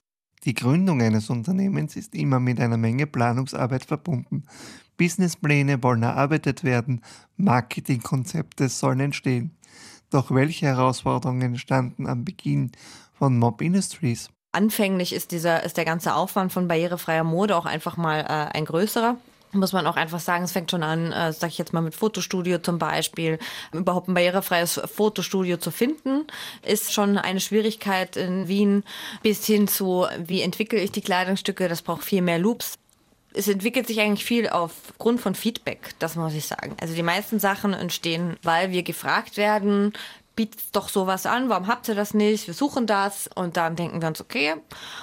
Die 0.46 0.54
Gründung 0.54 1.02
eines 1.02 1.28
Unternehmens 1.28 1.96
ist 1.96 2.14
immer 2.14 2.38
mit 2.38 2.60
einer 2.60 2.76
Menge 2.76 3.08
Planungsarbeit 3.08 3.84
verbunden. 3.84 4.44
Businesspläne 4.96 5.82
wollen 5.82 6.04
erarbeitet 6.04 6.62
werden, 6.62 7.02
Marketingkonzepte 7.36 8.68
sollen 8.68 9.00
entstehen. 9.00 9.56
Doch 10.08 10.30
welche 10.30 10.66
Herausforderungen 10.66 11.58
standen 11.58 12.06
am 12.06 12.24
Beginn 12.24 12.70
von 13.12 13.36
Mob 13.36 13.60
Industries? 13.60 14.30
Anfänglich 14.52 15.12
ist, 15.12 15.32
dieser, 15.32 15.64
ist 15.64 15.76
der 15.78 15.84
ganze 15.84 16.14
Aufwand 16.14 16.52
von 16.52 16.68
barrierefreier 16.68 17.24
Mode 17.24 17.56
auch 17.56 17.66
einfach 17.66 17.96
mal 17.96 18.20
äh, 18.20 18.56
ein 18.56 18.66
größerer 18.66 19.16
muss 19.56 19.72
man 19.72 19.86
auch 19.86 19.96
einfach 19.96 20.20
sagen, 20.20 20.44
es 20.44 20.52
fängt 20.52 20.70
schon 20.70 20.82
an, 20.82 21.12
äh, 21.12 21.32
sag 21.32 21.50
ich 21.50 21.58
jetzt 21.58 21.72
mal 21.72 21.80
mit 21.80 21.94
Fotostudio 21.94 22.58
zum 22.58 22.78
Beispiel. 22.78 23.38
Überhaupt 23.72 24.08
ein 24.08 24.14
barrierefreies 24.14 24.80
Fotostudio 24.84 25.56
zu 25.56 25.70
finden, 25.70 26.26
ist 26.62 26.92
schon 26.92 27.18
eine 27.18 27.40
Schwierigkeit 27.40 28.16
in 28.16 28.48
Wien 28.48 28.84
bis 29.22 29.44
hin 29.46 29.68
zu, 29.68 30.06
wie 30.18 30.42
entwickle 30.42 30.80
ich 30.80 30.92
die 30.92 31.00
Kleidungsstücke, 31.00 31.68
das 31.68 31.82
braucht 31.82 32.04
viel 32.04 32.22
mehr 32.22 32.38
Loops 32.38 32.78
es 33.36 33.48
entwickelt 33.48 33.86
sich 33.86 34.00
eigentlich 34.00 34.24
viel 34.24 34.48
aufgrund 34.48 35.20
von 35.20 35.34
Feedback, 35.34 35.90
das 35.98 36.16
muss 36.16 36.32
ich 36.32 36.46
sagen. 36.46 36.74
Also 36.80 36.94
die 36.94 37.02
meisten 37.02 37.38
Sachen 37.38 37.74
entstehen, 37.74 38.38
weil 38.42 38.72
wir 38.72 38.82
gefragt 38.82 39.36
werden, 39.36 39.92
bietet 40.36 40.76
doch 40.76 40.90
sowas 40.90 41.24
an, 41.26 41.48
warum 41.48 41.66
habt 41.66 41.88
ihr 41.88 41.94
das 41.94 42.14
nicht? 42.14 42.46
Wir 42.46 42.54
suchen 42.54 42.86
das 42.86 43.28
und 43.34 43.56
dann 43.56 43.74
denken 43.74 44.02
wir 44.02 44.08
uns, 44.08 44.20
okay. 44.20 44.54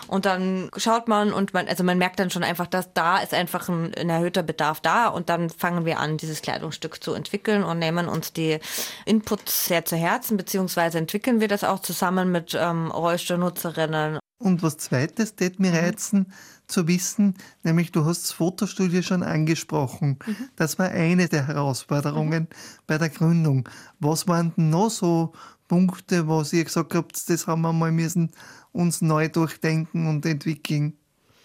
Und 0.08 0.26
dann 0.26 0.70
schaut 0.78 1.08
man 1.08 1.34
und 1.34 1.54
man, 1.54 1.68
also 1.68 1.84
man 1.84 1.98
merkt 1.98 2.20
dann 2.20 2.30
schon 2.30 2.44
einfach, 2.44 2.68
dass 2.68 2.94
da 2.94 3.18
ist 3.18 3.34
einfach 3.34 3.68
ein, 3.68 3.94
ein 3.96 4.10
erhöhter 4.10 4.44
Bedarf 4.44 4.80
da 4.80 5.08
und 5.08 5.30
dann 5.30 5.50
fangen 5.50 5.86
wir 5.86 6.00
an, 6.00 6.18
dieses 6.18 6.42
Kleidungsstück 6.44 7.04
zu 7.04 7.14
entwickeln 7.14 7.64
und 7.64 7.80
nehmen 7.80 8.08
uns 8.08 8.32
die 8.32 8.60
Inputs 9.06 9.66
sehr 9.66 9.84
zu 9.86 9.96
Herzen, 9.96 10.38
beziehungsweise 10.38 11.00
entwickeln 11.00 11.42
wir 11.42 11.48
das 11.48 11.64
auch 11.64 11.80
zusammen 11.80 12.32
mit 12.32 12.56
ähm, 12.58 12.92
Rollstuhlnutzerinnen. 12.92 14.20
Und 14.38 14.62
was 14.62 14.78
zweites, 14.78 15.36
tät 15.36 15.60
mir 15.60 15.74
reizen, 15.74 16.32
zu 16.74 16.88
wissen, 16.88 17.36
nämlich 17.64 17.92
du 17.92 18.06
hast 18.06 18.24
das 18.24 18.32
Fotostudio 18.32 19.02
schon 19.02 19.24
angesprochen. 19.24 20.20
Mhm. 20.26 20.36
Das 20.56 20.78
war 20.80 20.90
eine 20.90 21.30
der 21.30 21.48
Herausforderungen 21.48 22.44
mhm. 22.44 22.56
bei 22.88 22.98
der 22.98 23.10
Gründung. 23.10 23.70
Was 24.00 24.28
waren 24.28 24.54
denn 24.58 24.70
noch 24.70 24.90
so 24.90 25.34
Punkte, 25.68 26.28
wo 26.28 26.44
ihr 26.52 26.64
gesagt 26.64 26.94
habt, 26.94 27.30
das 27.30 27.48
haben 27.48 27.62
wir 27.62 27.74
mal 27.74 27.92
müssen 27.92 28.32
uns 28.72 29.02
neu 29.02 29.30
durchdenken 29.30 30.08
und 30.08 30.26
entwickeln? 30.26 30.98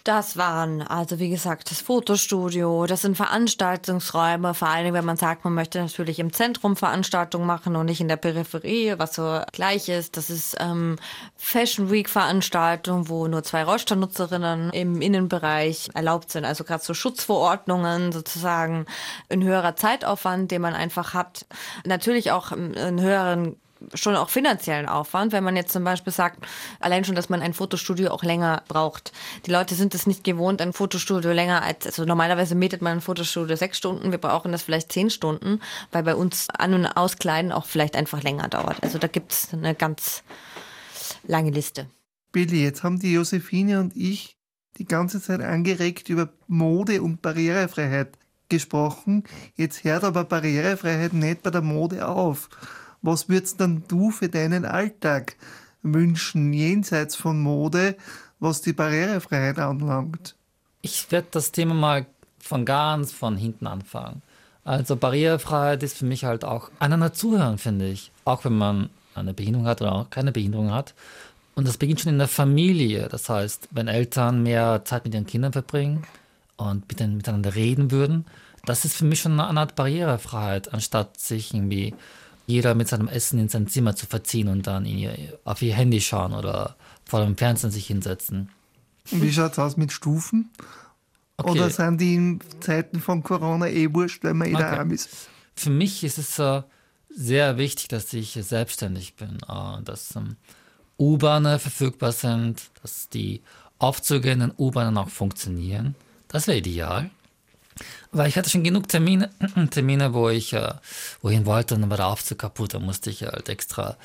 Das 0.04 0.36
waren 0.36 0.80
also 0.80 1.18
wie 1.18 1.28
gesagt 1.28 1.70
das 1.70 1.80
Fotostudio, 1.80 2.86
das 2.86 3.02
sind 3.02 3.16
Veranstaltungsräume, 3.16 4.54
vor 4.54 4.68
allem 4.68 4.94
wenn 4.94 5.04
man 5.04 5.16
sagt, 5.16 5.44
man 5.44 5.54
möchte 5.54 5.80
natürlich 5.80 6.18
im 6.18 6.32
Zentrum 6.32 6.76
Veranstaltungen 6.76 7.46
machen 7.46 7.76
und 7.76 7.86
nicht 7.86 8.00
in 8.00 8.08
der 8.08 8.16
Peripherie, 8.16 8.94
was 8.96 9.14
so 9.14 9.40
gleich 9.52 9.88
ist. 9.88 10.16
Das 10.16 10.30
ist 10.30 10.56
ähm, 10.60 10.96
Fashion 11.36 11.90
Week 11.90 12.08
Veranstaltung, 12.08 13.08
wo 13.08 13.28
nur 13.28 13.42
zwei 13.42 13.64
Rollstuhlnutzerinnen 13.64 14.70
im 14.70 15.02
Innenbereich 15.02 15.90
erlaubt 15.94 16.30
sind, 16.30 16.44
also 16.44 16.64
gerade 16.64 16.82
so 16.82 16.94
Schutzverordnungen 16.94 18.12
sozusagen, 18.12 18.86
ein 19.28 19.42
höherer 19.42 19.76
Zeitaufwand, 19.76 20.50
den 20.50 20.62
man 20.62 20.74
einfach 20.74 21.12
hat. 21.12 21.44
Natürlich 21.84 22.30
auch 22.30 22.52
einen 22.52 23.00
höheren 23.00 23.56
schon 23.94 24.16
auch 24.16 24.30
finanziellen 24.30 24.87
Aufwand, 24.87 25.32
wenn 25.32 25.44
man 25.44 25.56
jetzt 25.56 25.73
zum 25.73 25.85
Beispiel 25.85 26.12
sagt, 26.12 26.44
allein 26.80 27.04
schon, 27.04 27.14
dass 27.14 27.28
man 27.28 27.42
ein 27.42 27.54
Fotostudio 27.54 28.11
auch 28.11 28.23
länger 28.23 28.62
braucht. 28.68 29.12
Die 29.47 29.50
Leute 29.50 29.75
sind 29.75 29.94
es 29.94 30.06
nicht 30.06 30.25
gewohnt, 30.25 30.61
ein 30.61 30.73
Fotostudio 30.73 31.32
länger 31.32 31.62
als, 31.62 31.87
also 31.87 32.04
normalerweise 32.04 32.54
mietet 32.54 32.82
man 32.82 32.99
ein 32.99 33.00
Fotostudio 33.00 33.56
sechs 33.56 33.78
Stunden, 33.78 34.11
wir 34.11 34.18
brauchen 34.18 34.52
das 34.52 34.62
vielleicht 34.62 34.92
zehn 34.92 35.11
Stunden, 35.11 35.61
weil 35.92 36.02
bei 36.02 36.14
uns 36.14 36.48
An- 36.50 36.74
und 36.74 36.87
Auskleiden 36.87 37.52
auch 37.52 37.66
vielleicht 37.66 37.96
einfach 37.96 38.22
länger 38.22 38.48
dauert. 38.48 38.83
Also 38.83 38.98
da 38.98 39.07
gibt 39.07 39.33
es 39.33 39.52
eine 39.52 39.74
ganz 39.74 40.22
lange 41.26 41.50
Liste. 41.50 41.87
Billy, 42.33 42.62
jetzt 42.62 42.83
haben 42.83 42.98
die 42.98 43.12
Josephine 43.12 43.81
und 43.81 43.96
ich 43.96 44.37
die 44.79 44.87
ganze 44.87 45.20
Zeit 45.20 45.40
angeregt 45.40 46.09
über 46.09 46.29
Mode 46.46 47.02
und 47.02 47.22
Barrierefreiheit 47.22 48.16
gesprochen. 48.48 49.24
Jetzt 49.57 49.85
hört 49.85 50.05
aber 50.05 50.24
Barrierefreiheit 50.24 51.12
nicht 51.12 51.42
bei 51.42 51.50
der 51.50 51.62
Mode 51.62 52.07
auf. 52.07 52.48
Was 53.02 53.28
würdest 53.28 53.61
dann 53.61 53.84
du 53.88 54.11
für 54.11 54.28
deinen 54.28 54.64
Alltag 54.64 55.37
wünschen, 55.82 56.52
jenseits 56.52 57.16
von 57.16 57.40
Mode, 57.40 57.96
was 58.40 58.62
die 58.62 58.72
Barrierefreiheit 58.72 59.58
anlangt? 59.58 60.34
Ich 60.82 61.11
werde 61.11 61.28
das 61.30 61.52
Thema 61.52 61.74
mal 61.74 62.06
von 62.38 62.64
ganz 62.64 63.12
von 63.12 63.37
hinten 63.37 63.66
anfangen. 63.66 64.22
Also 64.64 64.96
Barrierefreiheit 64.96 65.82
ist 65.82 65.96
für 65.96 66.04
mich 66.04 66.24
halt 66.24 66.44
auch 66.44 66.70
einander 66.78 67.12
zuhören, 67.12 67.58
finde 67.58 67.88
ich. 67.88 68.12
Auch 68.24 68.44
wenn 68.44 68.56
man 68.56 68.90
eine 69.14 69.34
Behinderung 69.34 69.66
hat 69.66 69.80
oder 69.80 69.92
auch 69.92 70.11
keine 70.11 70.32
Behinderung 70.32 70.72
hat. 70.72 70.94
Und 71.54 71.66
das 71.66 71.76
beginnt 71.76 72.00
schon 72.00 72.12
in 72.12 72.18
der 72.18 72.28
Familie. 72.28 73.08
Das 73.08 73.28
heißt, 73.28 73.68
wenn 73.70 73.88
Eltern 73.88 74.42
mehr 74.42 74.84
Zeit 74.84 75.04
mit 75.04 75.14
ihren 75.14 75.26
Kindern 75.26 75.52
verbringen 75.52 76.04
und 76.56 76.87
miteinander 76.88 77.54
reden 77.54 77.90
würden, 77.90 78.26
das 78.64 78.84
ist 78.84 78.96
für 78.96 79.04
mich 79.04 79.20
schon 79.20 79.40
eine 79.40 79.61
Art 79.61 79.74
Barrierefreiheit, 79.74 80.72
anstatt 80.72 81.18
sich 81.18 81.54
irgendwie 81.54 81.94
jeder 82.48 82.74
mit 82.74 82.88
seinem 82.88 83.08
Essen 83.08 83.38
in 83.38 83.48
sein 83.48 83.68
Zimmer 83.68 83.94
zu 83.94 84.06
verziehen 84.06 84.48
und 84.48 84.66
dann 84.66 84.87
ihr, 84.87 85.14
auf 85.44 85.61
ihr 85.61 85.74
Handy 85.74 86.00
schauen 86.00 86.32
oder 86.32 86.76
vor 87.04 87.20
dem 87.22 87.37
Fernsehen 87.37 87.70
sich 87.70 87.87
hinsetzen. 87.87 88.48
Und 89.11 89.22
wie 89.22 89.30
schaut 89.30 89.52
es 89.52 89.58
aus 89.58 89.76
mit 89.76 89.92
Stufen? 89.92 90.50
Okay. 91.37 91.50
Oder 91.50 91.70
sind 91.70 92.00
die 92.00 92.14
in 92.14 92.40
Zeiten 92.61 93.00
von 93.00 93.22
Corona 93.22 93.68
eh 93.68 93.92
wurscht, 93.92 94.24
wenn 94.24 94.38
man 94.38 94.48
eh 94.48 94.54
okay. 94.54 94.62
daheim 94.62 94.90
ist? 94.92 95.28
Für 95.54 95.70
mich 95.70 96.02
ist 96.02 96.16
es 96.16 96.38
äh, 96.38 96.62
sehr 97.11 97.58
wichtig, 97.58 97.88
dass 97.88 98.12
ich 98.14 98.32
selbstständig 98.32 99.14
bin, 99.16 99.38
äh, 99.46 99.82
dass 99.84 100.16
ähm, 100.16 100.37
U-Bahnen 100.98 101.58
verfügbar 101.58 102.12
sind, 102.12 102.70
dass 102.80 103.11
die 103.11 103.42
Aufzüge 103.78 104.30
in 104.30 104.40
den 104.40 104.52
U-Bahnen 104.56 104.96
auch 104.96 105.11
funktionieren. 105.11 105.94
Das 106.28 106.46
wäre 106.46 106.56
ideal. 106.58 107.11
Weil 108.12 108.28
ich 108.28 108.36
hatte 108.36 108.50
schon 108.50 108.64
genug 108.64 108.88
Termine, 108.88 109.30
Termine 109.70 110.14
wo 110.14 110.28
ich 110.28 110.52
äh, 110.52 110.74
wohin 111.22 111.46
wollte 111.46 111.74
und 111.74 111.82
dann 111.82 111.90
war 111.90 111.96
der 111.96 112.08
Aufzug 112.08 112.38
kaputt. 112.38 112.74
Da 112.74 112.78
musste 112.78 113.10
ich 113.10 113.22
halt 113.22 113.48
extra 113.48 113.96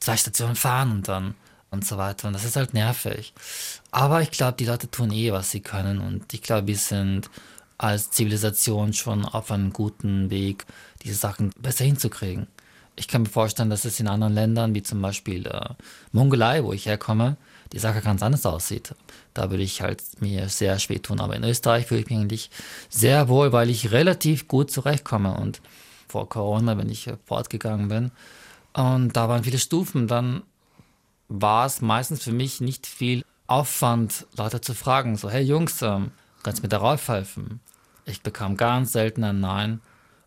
zwei 0.00 0.16
Stationen 0.16 0.56
fahren 0.56 0.90
und 0.90 1.08
dann 1.08 1.34
und 1.70 1.84
so 1.84 1.96
weiter. 1.96 2.28
Und 2.28 2.34
das 2.34 2.44
ist 2.44 2.56
halt 2.56 2.74
nervig. 2.74 3.32
Aber 3.90 4.22
ich 4.22 4.30
glaube, 4.30 4.56
die 4.58 4.66
Leute 4.66 4.90
tun 4.90 5.10
eh, 5.10 5.32
was 5.32 5.50
sie 5.50 5.60
können. 5.60 5.98
Und 5.98 6.32
ich 6.32 6.42
glaube, 6.42 6.68
wir 6.68 6.76
sind 6.76 7.30
als 7.78 8.10
Zivilisation 8.10 8.92
schon 8.92 9.24
auf 9.24 9.50
einem 9.50 9.72
guten 9.72 10.30
Weg, 10.30 10.66
diese 11.02 11.16
Sachen 11.16 11.50
besser 11.58 11.84
hinzukriegen. 11.84 12.46
Ich 12.94 13.08
kann 13.08 13.22
mir 13.22 13.28
vorstellen, 13.28 13.70
dass 13.70 13.84
es 13.84 13.98
in 13.98 14.06
anderen 14.06 14.34
Ländern, 14.34 14.74
wie 14.74 14.82
zum 14.82 15.00
Beispiel 15.00 15.46
äh, 15.46 15.70
Mongolei, 16.12 16.62
wo 16.62 16.72
ich 16.72 16.86
herkomme, 16.86 17.36
die 17.72 17.78
Sache 17.78 18.02
ganz 18.02 18.22
anders 18.22 18.46
aussieht. 18.46 18.94
Da 19.34 19.50
würde 19.50 19.62
ich 19.62 19.82
halt 19.82 20.02
mir 20.20 20.48
sehr 20.48 20.78
schwer 20.78 21.02
tun. 21.02 21.20
Aber 21.20 21.34
in 21.34 21.44
Österreich 21.44 21.86
fühle 21.86 22.00
ich 22.00 22.10
mich 22.10 22.18
eigentlich 22.18 22.50
sehr 22.90 23.28
wohl, 23.28 23.52
weil 23.52 23.70
ich 23.70 23.90
relativ 23.92 24.46
gut 24.48 24.70
zurechtkomme. 24.70 25.34
Und 25.34 25.60
vor 26.08 26.28
Corona, 26.28 26.76
wenn 26.76 26.90
ich 26.90 27.10
fortgegangen 27.24 27.88
bin, 27.88 28.10
und 28.74 29.16
da 29.16 29.28
waren 29.28 29.44
viele 29.44 29.58
Stufen, 29.58 30.08
dann 30.08 30.42
war 31.28 31.66
es 31.66 31.80
meistens 31.80 32.22
für 32.22 32.32
mich 32.32 32.60
nicht 32.60 32.86
viel 32.86 33.24
Aufwand, 33.46 34.26
Leute 34.36 34.60
zu 34.60 34.74
fragen. 34.74 35.16
So, 35.16 35.28
hey 35.28 35.42
Jungs, 35.42 35.82
ähm, 35.82 36.12
kannst 36.42 36.60
du 36.60 36.62
mir 36.62 36.68
darauf 36.68 37.08
helfen? 37.08 37.60
Ich 38.06 38.22
bekam 38.22 38.56
ganz 38.56 38.92
selten 38.92 39.24
ein 39.24 39.40
Nein. 39.40 39.80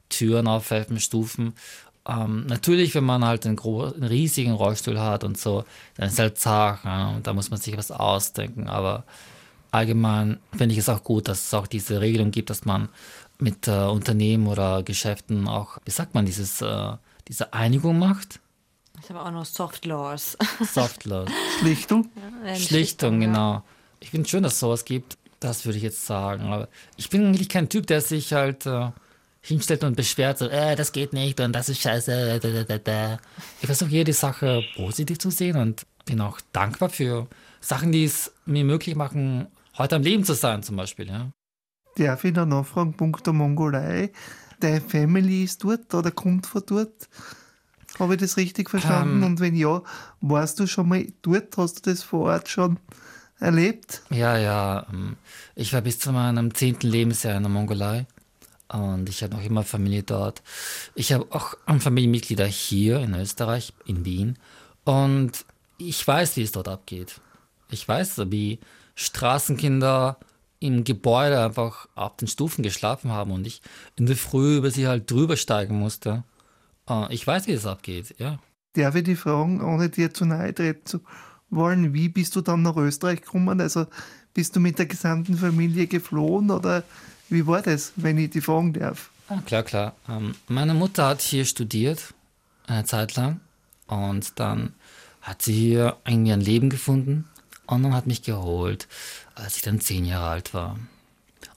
Türen 0.09 0.47
aufhelfen, 0.47 0.99
Stufen. 0.99 1.53
Ähm, 2.07 2.45
natürlich, 2.45 2.93
wenn 2.93 3.03
man 3.03 3.25
halt 3.25 3.45
einen, 3.45 3.57
einen, 3.57 4.03
riesigen 4.03 4.51
Rollstuhl 4.51 4.99
hat 4.99 5.23
und 5.23 5.37
so, 5.37 5.65
dann 5.95 6.07
ist 6.07 6.13
es 6.13 6.19
halt 6.19 6.37
zart. 6.37 6.83
Ja, 6.85 7.17
da 7.23 7.33
muss 7.33 7.49
man 7.49 7.59
sich 7.59 7.75
was 7.77 7.91
ausdenken. 7.91 8.67
Aber 8.67 9.05
allgemein 9.71 10.39
finde 10.55 10.73
ich 10.73 10.79
es 10.79 10.89
auch 10.89 11.03
gut, 11.03 11.27
dass 11.27 11.45
es 11.45 11.53
auch 11.53 11.67
diese 11.67 12.01
Regelung 12.01 12.31
gibt, 12.31 12.49
dass 12.49 12.65
man 12.65 12.89
mit 13.39 13.67
äh, 13.67 13.85
Unternehmen 13.85 14.47
oder 14.47 14.83
Geschäften 14.83 15.47
auch, 15.47 15.77
wie 15.85 15.91
sagt 15.91 16.13
man, 16.13 16.25
dieses, 16.25 16.61
äh, 16.61 16.93
diese 17.27 17.53
Einigung 17.53 17.97
macht. 17.99 18.39
Ich 19.01 19.09
habe 19.09 19.21
auch 19.21 19.31
noch 19.31 19.45
Soft 19.45 19.85
Laws. 19.85 20.37
Soft 20.73 21.05
Laws. 21.05 21.29
Schlichtung? 21.59 22.09
Ja, 22.15 22.55
Schlichtung, 22.55 22.67
Schlichtung, 22.67 23.19
genau. 23.19 23.53
Ja. 23.53 23.63
Ich 23.99 24.11
finde 24.11 24.25
es 24.25 24.29
schön, 24.29 24.43
dass 24.43 24.53
es 24.53 24.59
sowas 24.59 24.85
gibt. 24.85 25.17
Das 25.39 25.65
würde 25.65 25.77
ich 25.77 25.83
jetzt 25.83 26.05
sagen. 26.05 26.43
Aber 26.53 26.69
ich 26.95 27.09
bin 27.09 27.25
eigentlich 27.25 27.49
kein 27.49 27.67
Typ, 27.67 27.87
der 27.87 28.01
sich 28.01 28.33
halt 28.33 28.65
äh, 28.65 28.89
hinstellt 29.45 29.83
und 29.83 29.95
beschwert, 29.95 30.39
so, 30.39 30.47
äh, 30.47 30.75
das 30.75 30.91
geht 30.91 31.13
nicht 31.13 31.39
und 31.39 31.53
das 31.53 31.69
ist 31.69 31.81
scheiße. 31.81 32.39
Da, 32.39 32.63
da, 32.63 32.77
da, 32.77 33.17
ich 33.61 33.67
versuche 33.67 33.89
jede 33.89 34.13
Sache 34.13 34.63
positiv 34.75 35.19
zu 35.19 35.29
sehen 35.29 35.55
und 35.57 35.85
bin 36.05 36.19
auch 36.21 36.41
dankbar 36.51 36.89
für 36.89 37.27
Sachen, 37.61 37.91
die 37.91 38.05
es 38.05 38.31
mir 38.45 38.63
möglich 38.63 38.95
machen, 38.95 39.47
heute 39.77 39.97
am 39.97 40.01
Leben 40.01 40.23
zu 40.23 40.33
sein, 40.33 40.63
zum 40.63 40.75
Beispiel. 40.75 41.07
Ja. 41.07 41.31
Darf 41.97 42.23
ich 42.23 42.33
da 42.33 42.45
nachfragen, 42.45 42.93
Punkt 42.93 43.25
der 43.25 43.33
Mongolei? 43.33 44.11
Deine 44.59 44.81
Family 44.81 45.43
ist 45.43 45.63
dort 45.63 45.93
oder 45.93 46.11
kommt 46.11 46.47
von 46.47 46.63
dort? 46.65 47.07
Habe 47.99 48.15
ich 48.15 48.21
das 48.21 48.37
richtig 48.37 48.69
verstanden? 48.69 49.17
Ähm. 49.17 49.23
und 49.23 49.39
wenn 49.39 49.55
ja, 49.55 49.81
warst 50.21 50.59
du 50.59 50.67
schon 50.67 50.89
mal 50.89 51.05
dort? 51.21 51.55
Hast 51.57 51.85
du 51.85 51.91
das 51.91 52.03
vor 52.03 52.31
Ort 52.31 52.49
schon 52.49 52.79
erlebt? 53.39 54.01
Ja, 54.09 54.37
ja. 54.37 54.85
ähm, 54.91 55.17
Ich 55.55 55.71
war 55.71 55.81
bis 55.81 55.99
zu 55.99 56.11
meinem 56.11 56.53
zehnten 56.53 56.87
Lebensjahr 56.87 57.37
in 57.37 57.43
der 57.43 57.51
Mongolei 57.51 58.07
und 58.69 59.09
ich 59.09 59.23
habe 59.23 59.35
noch 59.35 59.43
immer 59.43 59.63
Familie 59.63 60.03
dort. 60.03 60.41
Ich 60.95 61.13
habe 61.13 61.25
auch 61.29 61.55
Familienmitglieder 61.79 62.45
hier 62.45 62.99
in 62.99 63.13
Österreich, 63.13 63.73
in 63.85 64.05
Wien 64.05 64.37
und 64.83 65.31
ich 65.77 66.05
weiß, 66.07 66.37
wie 66.37 66.43
es 66.43 66.51
dort 66.51 66.67
abgeht. 66.67 67.19
Ich 67.71 67.87
weiß, 67.87 68.21
wie 68.31 68.59
Straßenkinder 68.95 70.17
im 70.59 70.83
Gebäude 70.83 71.43
einfach 71.43 71.87
auf 71.95 72.15
den 72.17 72.27
Stufen 72.27 72.63
geschlafen 72.63 73.11
haben 73.11 73.31
und 73.31 73.45
ich 73.45 73.61
in 73.97 74.05
der 74.05 74.15
Früh 74.15 74.57
über 74.57 74.71
sie 74.71 74.87
halt 74.87 75.09
drüber 75.11 75.37
steigen 75.37 75.77
musste. 75.77 76.23
Äh, 76.89 77.13
Ich 77.13 77.25
weiß, 77.25 77.47
wie 77.47 77.51
es 77.53 77.65
abgeht, 77.65 78.15
ja. 78.17 78.39
Darf 78.73 78.95
ich 78.95 79.03
dich 79.03 79.19
fragen, 79.19 79.61
ohne 79.61 79.89
dir 79.89 80.13
zu 80.13 80.25
nahe 80.25 80.53
treten 80.53 80.85
zu 80.85 80.99
wollen, 81.49 81.93
wie 81.93 82.09
bist 82.09 82.35
du 82.35 82.41
dann 82.41 82.61
nach 82.61 82.75
Österreich 82.75 83.21
gekommen? 83.21 83.61
Also 83.61 83.85
bist 84.33 84.55
du 84.55 84.59
mit 84.59 84.79
der 84.79 84.85
gesamten 84.85 85.35
Familie 85.37 85.87
geflohen 85.87 86.51
oder 86.51 86.83
wie 87.29 87.47
war 87.47 87.61
das, 87.61 87.93
wenn 87.95 88.17
ich 88.17 88.31
dich 88.31 88.45
fragen 88.45 88.73
darf? 88.73 89.09
Ah, 89.27 89.39
klar, 89.45 89.63
klar. 89.63 89.95
Ähm, 90.07 90.35
meine 90.47 90.73
Mutter 90.73 91.07
hat 91.07 91.21
hier 91.21 91.45
studiert, 91.45 92.13
eine 92.67 92.85
Zeit 92.85 93.15
lang. 93.15 93.39
Und 93.87 94.39
dann 94.39 94.73
hat 95.21 95.41
sie 95.41 95.53
hier 95.53 95.97
irgendwie 96.05 96.33
ein 96.33 96.41
Leben 96.41 96.69
gefunden 96.69 97.27
und 97.65 97.83
dann 97.83 97.93
hat 97.93 98.07
mich 98.07 98.21
geholt, 98.21 98.87
als 99.33 99.55
ich 99.57 99.61
dann 99.63 99.79
zehn 99.79 100.05
Jahre 100.05 100.29
alt 100.29 100.53
war. 100.53 100.77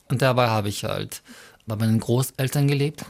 Und 0.07 0.21
dabei 0.21 0.47
habe 0.47 0.69
ich 0.69 0.83
halt 0.83 1.21
bei 1.67 1.75
meinen 1.75 1.99
Großeltern 1.99 2.67
gelebt. 2.67 3.05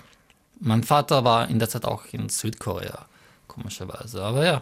Mein 0.59 0.83
Vater 0.83 1.23
war 1.23 1.47
in 1.49 1.59
der 1.59 1.69
Zeit 1.69 1.85
auch 1.85 2.05
in 2.11 2.27
Südkorea, 2.27 3.05
komischerweise. 3.47 4.21
Aber 4.21 4.45
ja, 4.45 4.61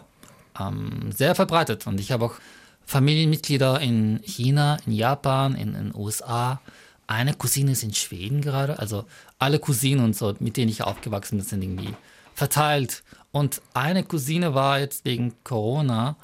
ähm, 0.60 1.10
sehr 1.10 1.34
verbreitet. 1.34 1.86
Und 1.86 1.98
ich 1.98 2.12
habe 2.12 2.26
auch 2.26 2.34
Familienmitglieder 2.86 3.80
in 3.80 4.20
China, 4.22 4.78
in 4.86 4.92
Japan, 4.92 5.56
in 5.56 5.74
den 5.74 5.94
USA. 5.94 6.60
Eine 7.08 7.32
Cousine 7.32 7.72
ist 7.72 7.82
in 7.82 7.94
Schweden 7.94 8.42
gerade. 8.42 8.78
Also 8.78 9.06
alle 9.38 9.58
Cousinen 9.58 10.04
und 10.04 10.14
so, 10.14 10.34
mit 10.40 10.56
denen 10.56 10.70
ich 10.70 10.82
aufgewachsen 10.82 11.38
bin, 11.38 11.46
sind 11.46 11.62
irgendwie 11.62 11.94
verteilt. 12.34 13.02
Und 13.32 13.62
eine 13.72 14.04
Cousine 14.04 14.54
war 14.54 14.78
jetzt 14.78 15.06
wegen 15.06 15.32
Corona 15.42 16.16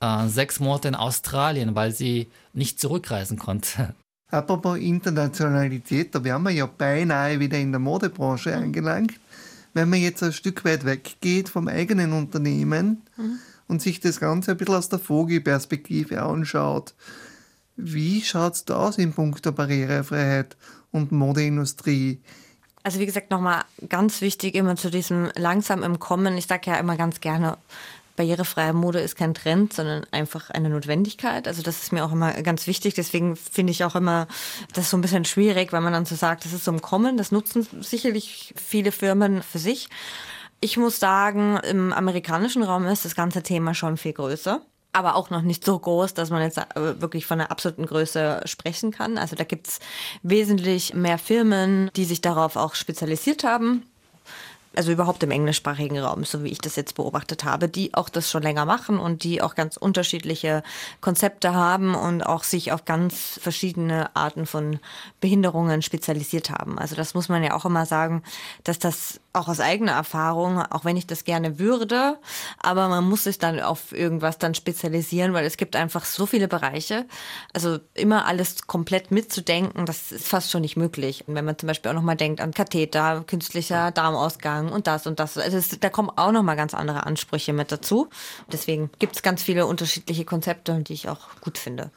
äh, 0.00 0.28
sechs 0.28 0.60
Monate 0.60 0.88
in 0.88 0.94
Australien, 0.94 1.74
weil 1.74 1.92
sie 1.92 2.28
nicht 2.52 2.80
zurückreisen 2.80 3.36
konnte. 3.36 3.94
Apropos 4.30 4.78
Internationalität, 4.78 6.14
da 6.14 6.22
wären 6.22 6.42
wir 6.42 6.50
ja 6.50 6.66
beinahe 6.66 7.40
wieder 7.40 7.58
in 7.58 7.72
der 7.72 7.80
Modebranche 7.80 8.54
angelangt. 8.54 9.18
Wenn 9.74 9.88
man 9.88 10.00
jetzt 10.00 10.22
ein 10.22 10.32
Stück 10.32 10.64
weit 10.64 10.84
weggeht 10.84 11.48
vom 11.48 11.66
eigenen 11.66 12.12
Unternehmen 12.12 13.02
und 13.68 13.80
sich 13.80 14.00
das 14.00 14.20
Ganze 14.20 14.50
ein 14.52 14.56
bisschen 14.58 14.74
aus 14.74 14.88
der 14.88 14.98
Vogelperspektive 14.98 16.22
anschaut, 16.22 16.94
wie 17.78 18.22
schaut 18.22 18.54
es 18.54 18.64
da 18.64 18.76
aus 18.76 18.98
in 18.98 19.12
puncto 19.12 19.52
Barrierefreiheit 19.52 20.56
und 20.90 21.12
Modeindustrie? 21.12 22.20
Also 22.82 22.98
wie 22.98 23.06
gesagt, 23.06 23.30
nochmal 23.30 23.64
ganz 23.88 24.20
wichtig 24.20 24.54
immer 24.54 24.76
zu 24.76 24.90
diesem 24.90 25.30
langsam 25.36 25.82
im 25.82 25.98
Kommen. 25.98 26.36
Ich 26.36 26.46
sage 26.46 26.70
ja 26.70 26.76
immer 26.76 26.96
ganz 26.96 27.20
gerne, 27.20 27.56
barrierefreie 28.16 28.72
Mode 28.72 28.98
ist 28.98 29.16
kein 29.16 29.32
Trend, 29.32 29.72
sondern 29.72 30.04
einfach 30.10 30.50
eine 30.50 30.68
Notwendigkeit. 30.68 31.46
Also 31.46 31.62
das 31.62 31.82
ist 31.82 31.92
mir 31.92 32.04
auch 32.04 32.12
immer 32.12 32.32
ganz 32.42 32.66
wichtig. 32.66 32.94
Deswegen 32.94 33.36
finde 33.36 33.70
ich 33.70 33.84
auch 33.84 33.94
immer 33.94 34.26
das 34.74 34.90
so 34.90 34.96
ein 34.96 35.00
bisschen 35.00 35.24
schwierig, 35.24 35.72
weil 35.72 35.80
man 35.80 35.92
dann 35.92 36.04
so 36.04 36.16
sagt, 36.16 36.44
das 36.44 36.52
ist 36.52 36.64
so 36.64 36.72
im 36.72 36.82
Kommen. 36.82 37.16
Das 37.16 37.30
nutzen 37.30 37.66
sicherlich 37.80 38.54
viele 38.56 38.90
Firmen 38.90 39.42
für 39.42 39.58
sich. 39.60 39.88
Ich 40.60 40.76
muss 40.76 40.98
sagen, 40.98 41.58
im 41.58 41.92
amerikanischen 41.92 42.64
Raum 42.64 42.86
ist 42.86 43.04
das 43.04 43.14
ganze 43.14 43.44
Thema 43.44 43.74
schon 43.74 43.96
viel 43.96 44.12
größer. 44.12 44.60
Aber 44.92 45.16
auch 45.16 45.30
noch 45.30 45.42
nicht 45.42 45.64
so 45.64 45.78
groß, 45.78 46.14
dass 46.14 46.30
man 46.30 46.42
jetzt 46.42 46.58
äh, 46.58 47.00
wirklich 47.00 47.26
von 47.26 47.40
einer 47.40 47.50
absoluten 47.50 47.86
Größe 47.86 48.40
sprechen 48.46 48.90
kann. 48.90 49.18
Also 49.18 49.36
da 49.36 49.44
gibt's 49.44 49.80
wesentlich 50.22 50.94
mehr 50.94 51.18
Firmen, 51.18 51.90
die 51.94 52.04
sich 52.04 52.20
darauf 52.20 52.56
auch 52.56 52.74
spezialisiert 52.74 53.44
haben 53.44 53.82
also 54.78 54.92
überhaupt 54.92 55.24
im 55.24 55.32
englischsprachigen 55.32 55.98
Raum, 55.98 56.24
so 56.24 56.44
wie 56.44 56.50
ich 56.50 56.60
das 56.60 56.76
jetzt 56.76 56.94
beobachtet 56.94 57.42
habe, 57.42 57.68
die 57.68 57.94
auch 57.94 58.08
das 58.08 58.30
schon 58.30 58.44
länger 58.44 58.64
machen 58.64 59.00
und 59.00 59.24
die 59.24 59.42
auch 59.42 59.56
ganz 59.56 59.76
unterschiedliche 59.76 60.62
Konzepte 61.00 61.52
haben 61.52 61.96
und 61.96 62.22
auch 62.22 62.44
sich 62.44 62.70
auf 62.70 62.84
ganz 62.84 63.40
verschiedene 63.42 64.14
Arten 64.14 64.46
von 64.46 64.78
Behinderungen 65.20 65.82
spezialisiert 65.82 66.50
haben. 66.50 66.78
Also 66.78 66.94
das 66.94 67.14
muss 67.14 67.28
man 67.28 67.42
ja 67.42 67.54
auch 67.54 67.64
immer 67.64 67.86
sagen, 67.86 68.22
dass 68.62 68.78
das 68.78 69.20
auch 69.38 69.48
aus 69.48 69.60
eigener 69.60 69.92
Erfahrung, 69.92 70.60
auch 70.60 70.84
wenn 70.84 70.96
ich 70.96 71.06
das 71.06 71.24
gerne 71.24 71.58
würde, 71.58 72.18
aber 72.58 72.88
man 72.88 73.08
muss 73.08 73.24
sich 73.24 73.38
dann 73.38 73.60
auf 73.60 73.92
irgendwas 73.92 74.38
dann 74.38 74.54
spezialisieren, 74.54 75.32
weil 75.32 75.46
es 75.46 75.56
gibt 75.56 75.76
einfach 75.76 76.04
so 76.04 76.26
viele 76.26 76.48
Bereiche. 76.48 77.06
Also 77.52 77.78
immer 77.94 78.26
alles 78.26 78.66
komplett 78.66 79.10
mitzudenken, 79.10 79.86
das 79.86 80.12
ist 80.12 80.28
fast 80.28 80.50
schon 80.50 80.62
nicht 80.62 80.76
möglich. 80.76 81.26
Und 81.26 81.34
wenn 81.34 81.44
man 81.44 81.58
zum 81.58 81.66
Beispiel 81.66 81.90
auch 81.90 81.94
nochmal 81.94 82.16
denkt 82.16 82.40
an 82.40 82.52
Katheter, 82.52 83.24
künstlicher 83.26 83.90
Darmausgang 83.90 84.70
und 84.70 84.86
das 84.86 85.06
und 85.06 85.20
das, 85.20 85.38
also 85.38 85.56
es, 85.56 85.78
da 85.80 85.88
kommen 85.88 86.10
auch 86.10 86.32
nochmal 86.32 86.56
ganz 86.56 86.74
andere 86.74 87.06
Ansprüche 87.06 87.52
mit 87.52 87.72
dazu. 87.72 88.08
Deswegen 88.52 88.90
gibt 88.98 89.16
es 89.16 89.22
ganz 89.22 89.42
viele 89.42 89.66
unterschiedliche 89.66 90.24
Konzepte, 90.24 90.82
die 90.82 90.94
ich 90.94 91.08
auch 91.08 91.40
gut 91.40 91.58
finde. 91.58 91.90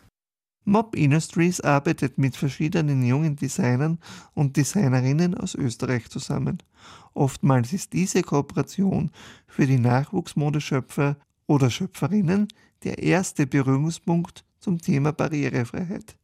Mob 0.63 0.95
Industries 0.95 1.59
arbeitet 1.59 2.17
mit 2.17 2.35
verschiedenen 2.35 3.03
jungen 3.03 3.35
Designern 3.35 3.97
und 4.33 4.57
Designerinnen 4.57 5.35
aus 5.35 5.55
Österreich 5.55 6.09
zusammen. 6.09 6.59
Oftmals 7.13 7.73
ist 7.73 7.93
diese 7.93 8.21
Kooperation 8.21 9.11
für 9.47 9.65
die 9.65 9.79
Nachwuchsmodeschöpfer 9.79 11.17
oder 11.47 11.69
Schöpferinnen 11.69 12.47
der 12.83 12.99
erste 12.99 13.47
Berührungspunkt 13.47 14.45
zum 14.59 14.79
Thema 14.79 15.11
Barrierefreiheit. 15.11 16.15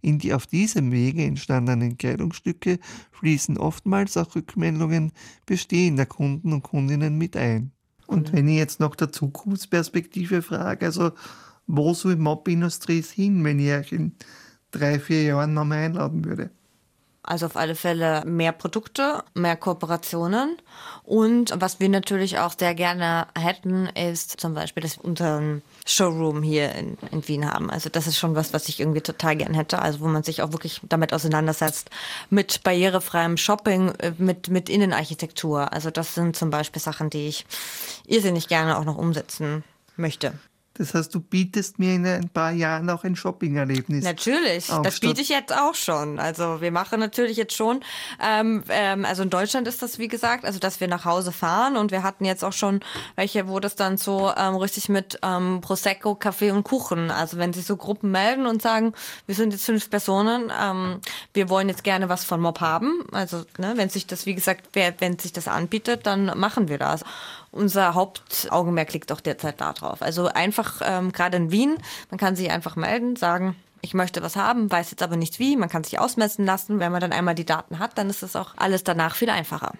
In 0.00 0.18
die 0.18 0.34
auf 0.34 0.46
diesem 0.46 0.92
Wege 0.92 1.24
entstandenen 1.24 1.96
Kleidungsstücke 1.96 2.78
fließen 3.12 3.58
oftmals 3.58 4.16
auch 4.16 4.34
Rückmeldungen 4.34 5.12
bestehender 5.46 6.06
Kunden 6.06 6.52
und 6.52 6.62
Kundinnen 6.62 7.18
mit 7.18 7.36
ein. 7.36 7.72
Und 8.06 8.32
wenn 8.32 8.48
ich 8.48 8.56
jetzt 8.56 8.80
nach 8.80 8.96
der 8.96 9.12
Zukunftsperspektive 9.12 10.42
frage, 10.42 10.86
also 10.86 11.12
wo 11.70 11.94
soll 11.94 12.16
Mob 12.16 12.48
Industries 12.48 13.10
hin, 13.10 13.44
wenn 13.44 13.58
ich 13.58 13.72
euch 13.72 13.92
in 13.92 14.12
drei, 14.70 14.98
vier 14.98 15.22
Jahren 15.22 15.54
nochmal 15.54 15.78
einladen 15.78 16.24
würde? 16.24 16.50
Also 17.22 17.46
auf 17.46 17.56
alle 17.56 17.74
Fälle 17.74 18.24
mehr 18.24 18.50
Produkte, 18.50 19.22
mehr 19.34 19.54
Kooperationen. 19.54 20.56
Und 21.04 21.52
was 21.54 21.78
wir 21.78 21.88
natürlich 21.90 22.38
auch 22.38 22.54
sehr 22.58 22.74
gerne 22.74 23.26
hätten, 23.38 23.86
ist 23.86 24.40
zum 24.40 24.54
Beispiel, 24.54 24.82
dass 24.82 24.96
wir 24.96 25.04
unseren 25.04 25.62
Showroom 25.86 26.42
hier 26.42 26.74
in, 26.74 26.96
in 27.12 27.28
Wien 27.28 27.48
haben. 27.48 27.70
Also 27.70 27.90
das 27.90 28.06
ist 28.06 28.18
schon 28.18 28.34
was, 28.34 28.54
was 28.54 28.68
ich 28.68 28.80
irgendwie 28.80 29.02
total 29.02 29.36
gern 29.36 29.54
hätte. 29.54 29.80
Also 29.80 30.00
wo 30.00 30.06
man 30.06 30.22
sich 30.22 30.42
auch 30.42 30.52
wirklich 30.52 30.80
damit 30.88 31.12
auseinandersetzt, 31.12 31.90
mit 32.30 32.62
barrierefreiem 32.64 33.36
Shopping, 33.36 33.90
äh, 33.98 34.12
mit, 34.16 34.48
mit 34.48 34.68
Innenarchitektur. 34.68 35.72
Also 35.72 35.90
das 35.90 36.14
sind 36.14 36.36
zum 36.36 36.50
Beispiel 36.50 36.80
Sachen, 36.80 37.10
die 37.10 37.28
ich 37.28 37.46
irrsinnig 38.06 38.48
gerne 38.48 38.78
auch 38.78 38.84
noch 38.84 38.96
umsetzen 38.96 39.62
möchte. 39.96 40.32
Das 40.80 40.94
heißt, 40.94 41.14
du 41.14 41.20
bietest 41.20 41.78
mir 41.78 41.94
in 41.94 42.06
ein 42.06 42.30
paar 42.30 42.52
Jahren 42.52 42.88
auch 42.88 43.04
ein 43.04 43.14
Shopping-Erlebnis. 43.14 44.02
Natürlich, 44.02 44.72
auf, 44.72 44.80
das 44.80 44.98
biete 45.00 45.20
ich 45.20 45.28
jetzt 45.28 45.54
auch 45.54 45.74
schon. 45.74 46.18
Also 46.18 46.62
wir 46.62 46.72
machen 46.72 47.00
natürlich 47.00 47.36
jetzt 47.36 47.54
schon, 47.54 47.80
ähm, 48.18 48.64
ähm, 48.70 49.04
also 49.04 49.22
in 49.22 49.28
Deutschland 49.28 49.68
ist 49.68 49.82
das 49.82 49.98
wie 49.98 50.08
gesagt, 50.08 50.46
also 50.46 50.58
dass 50.58 50.80
wir 50.80 50.88
nach 50.88 51.04
Hause 51.04 51.32
fahren 51.32 51.76
und 51.76 51.90
wir 51.90 52.02
hatten 52.02 52.24
jetzt 52.24 52.42
auch 52.42 52.54
schon 52.54 52.80
welche, 53.14 53.46
wo 53.46 53.60
das 53.60 53.76
dann 53.76 53.98
so 53.98 54.32
ähm, 54.34 54.56
richtig 54.56 54.88
mit 54.88 55.18
ähm, 55.22 55.60
Prosecco, 55.60 56.14
Kaffee 56.14 56.50
und 56.50 56.64
Kuchen, 56.64 57.10
also 57.10 57.36
wenn 57.36 57.52
sich 57.52 57.66
so 57.66 57.76
Gruppen 57.76 58.10
melden 58.10 58.46
und 58.46 58.62
sagen, 58.62 58.94
wir 59.26 59.34
sind 59.34 59.52
jetzt 59.52 59.66
fünf 59.66 59.90
Personen, 59.90 60.50
ähm, 60.58 61.02
wir 61.34 61.50
wollen 61.50 61.68
jetzt 61.68 61.84
gerne 61.84 62.08
was 62.08 62.24
von 62.24 62.40
Mob 62.40 62.62
haben, 62.62 63.04
also 63.12 63.44
ne, 63.58 63.74
wenn 63.76 63.90
sich 63.90 64.06
das 64.06 64.24
wie 64.24 64.34
gesagt, 64.34 64.70
wer, 64.72 64.98
wenn 65.00 65.18
sich 65.18 65.34
das 65.34 65.46
anbietet, 65.46 66.06
dann 66.06 66.38
machen 66.38 66.68
wir 66.68 66.78
das. 66.78 67.04
Unser 67.52 67.94
Hauptaugenmerk 67.94 68.92
liegt 68.92 69.10
auch 69.10 69.20
derzeit 69.20 69.60
da 69.60 69.72
drauf. 69.72 70.02
Also 70.02 70.26
einfach, 70.28 70.80
ähm, 70.84 71.12
gerade 71.12 71.36
in 71.36 71.50
Wien, 71.50 71.78
man 72.10 72.18
kann 72.18 72.36
sich 72.36 72.50
einfach 72.50 72.76
melden, 72.76 73.16
sagen, 73.16 73.56
ich 73.82 73.94
möchte 73.94 74.22
was 74.22 74.36
haben, 74.36 74.70
weiß 74.70 74.90
jetzt 74.90 75.02
aber 75.02 75.16
nicht 75.16 75.38
wie. 75.38 75.56
Man 75.56 75.68
kann 75.68 75.84
sich 75.84 75.98
ausmessen 75.98 76.44
lassen. 76.44 76.78
Wenn 76.78 76.92
man 76.92 77.00
dann 77.00 77.12
einmal 77.12 77.34
die 77.34 77.46
Daten 77.46 77.78
hat, 77.78 77.96
dann 77.98 78.10
ist 78.10 78.22
das 78.22 78.36
auch 78.36 78.54
alles 78.56 78.84
danach 78.84 79.14
viel 79.14 79.30
einfacher. 79.30 79.72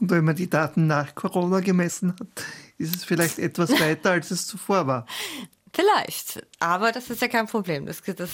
Und 0.00 0.10
wenn 0.10 0.24
man 0.24 0.36
die 0.36 0.50
Daten 0.50 0.86
nach 0.86 1.14
Corona 1.14 1.60
gemessen 1.60 2.14
hat, 2.18 2.44
ist 2.78 2.96
es 2.96 3.04
vielleicht 3.04 3.38
etwas 3.38 3.70
weiter, 3.80 4.10
als 4.12 4.30
es 4.30 4.46
zuvor 4.46 4.86
war. 4.86 5.06
Vielleicht. 5.72 6.44
Aber 6.58 6.92
das 6.92 7.08
ist 7.08 7.22
ja 7.22 7.28
kein 7.28 7.46
Problem. 7.46 7.86
Das, 7.86 8.02
das, 8.02 8.16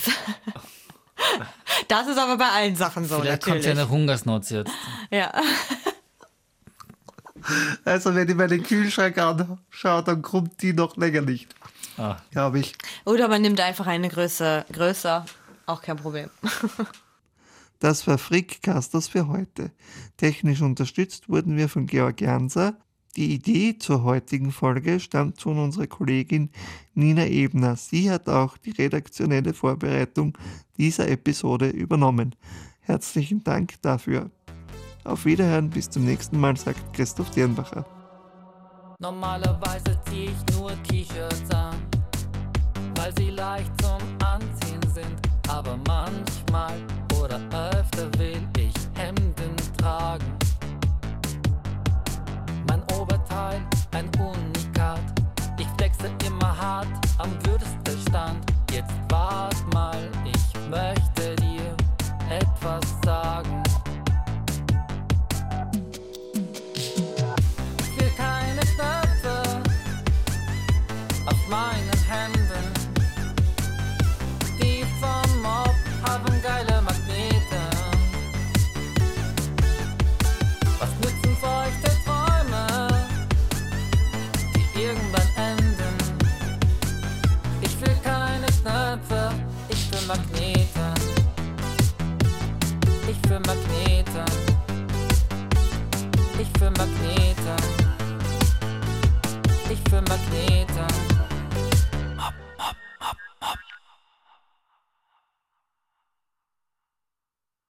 das 1.89 2.09
ist 2.09 2.19
aber 2.19 2.37
bei 2.37 2.49
allen 2.49 2.75
Sachen 2.75 3.05
so. 3.05 3.21
Vielleicht 3.21 3.45
kommt 3.45 3.57
ja 3.57 3.75
natürlich. 3.75 3.79
eine 3.79 3.89
Hungersnot 3.89 4.51
jetzt. 4.51 4.73
Ja. 5.11 5.33
Also 7.85 8.15
wenn 8.15 8.29
ich 8.29 8.35
meinen 8.35 8.63
Kühlschrank 8.63 9.19
anschaue, 9.19 10.03
dann 10.03 10.23
kommt 10.23 10.63
die 10.63 10.73
noch 10.73 10.97
länger 10.97 11.23
nicht. 11.23 11.55
Ah. 11.97 12.17
Glaube 12.31 12.61
ich. 12.61 12.75
Oder 13.05 13.29
man 13.29 13.43
nimmt 13.43 13.61
einfach 13.61 13.87
eine 13.87 14.09
Größe 14.09 14.65
größer. 14.73 15.25
Auch 15.67 15.83
kein 15.83 15.97
Problem. 15.97 16.31
das 17.81 18.07
war 18.07 18.19
Frickcasters 18.19 19.09
für 19.09 19.29
heute. 19.29 19.73
Technisch 20.17 20.63
unterstützt 20.63 21.29
wurden 21.29 21.57
wir 21.57 21.69
von 21.69 21.87
Georg 21.87 22.21
Janser. 22.21 22.77
Die 23.17 23.35
Idee 23.35 23.77
zur 23.79 24.05
heutigen 24.05 24.53
Folge 24.53 25.01
stammt 25.01 25.41
von 25.41 25.59
unserer 25.59 25.89
Kollegin 25.89 26.51
Nina 26.95 27.27
Ebner. 27.27 27.77
Sie 27.77 28.11
hat 28.11 28.29
auch 28.29 28.57
die 28.59 28.71
redaktionelle 28.71 29.55
Vorbereitung 29.55 30.39
dieser 30.77 31.09
Episode 31.09 31.69
übernommen. 31.69 32.37
Herzlichen 32.81 33.43
Dank 33.43 33.75
dafür. 33.83 34.31
Auf 35.09 35.25
Wiederhören, 35.25 35.71
bis 35.71 35.89
zum 35.89 36.05
nächsten 36.05 36.39
Mal, 36.39 36.55
sagt 36.59 36.93
Christoph 36.93 37.31
Dirnbacher. 37.31 37.87
Normalerweise 39.01 39.99
ziehe 40.07 40.31
ich 40.31 40.55
nur 40.55 40.71
T-Shirts 40.83 41.51
an, 41.51 41.77
weil 42.97 43.17
sie 43.17 43.31
leicht 43.31 43.73
zum 43.81 44.03
Anziehen 44.23 44.83
sind. 44.93 45.17
Aber 45.49 45.79
manchmal 45.87 46.75
oder 47.19 47.41
öfter 47.73 48.11
will 48.19 48.47
ich 48.59 48.75
Hemden 48.97 49.57
tragen. 49.79 50.38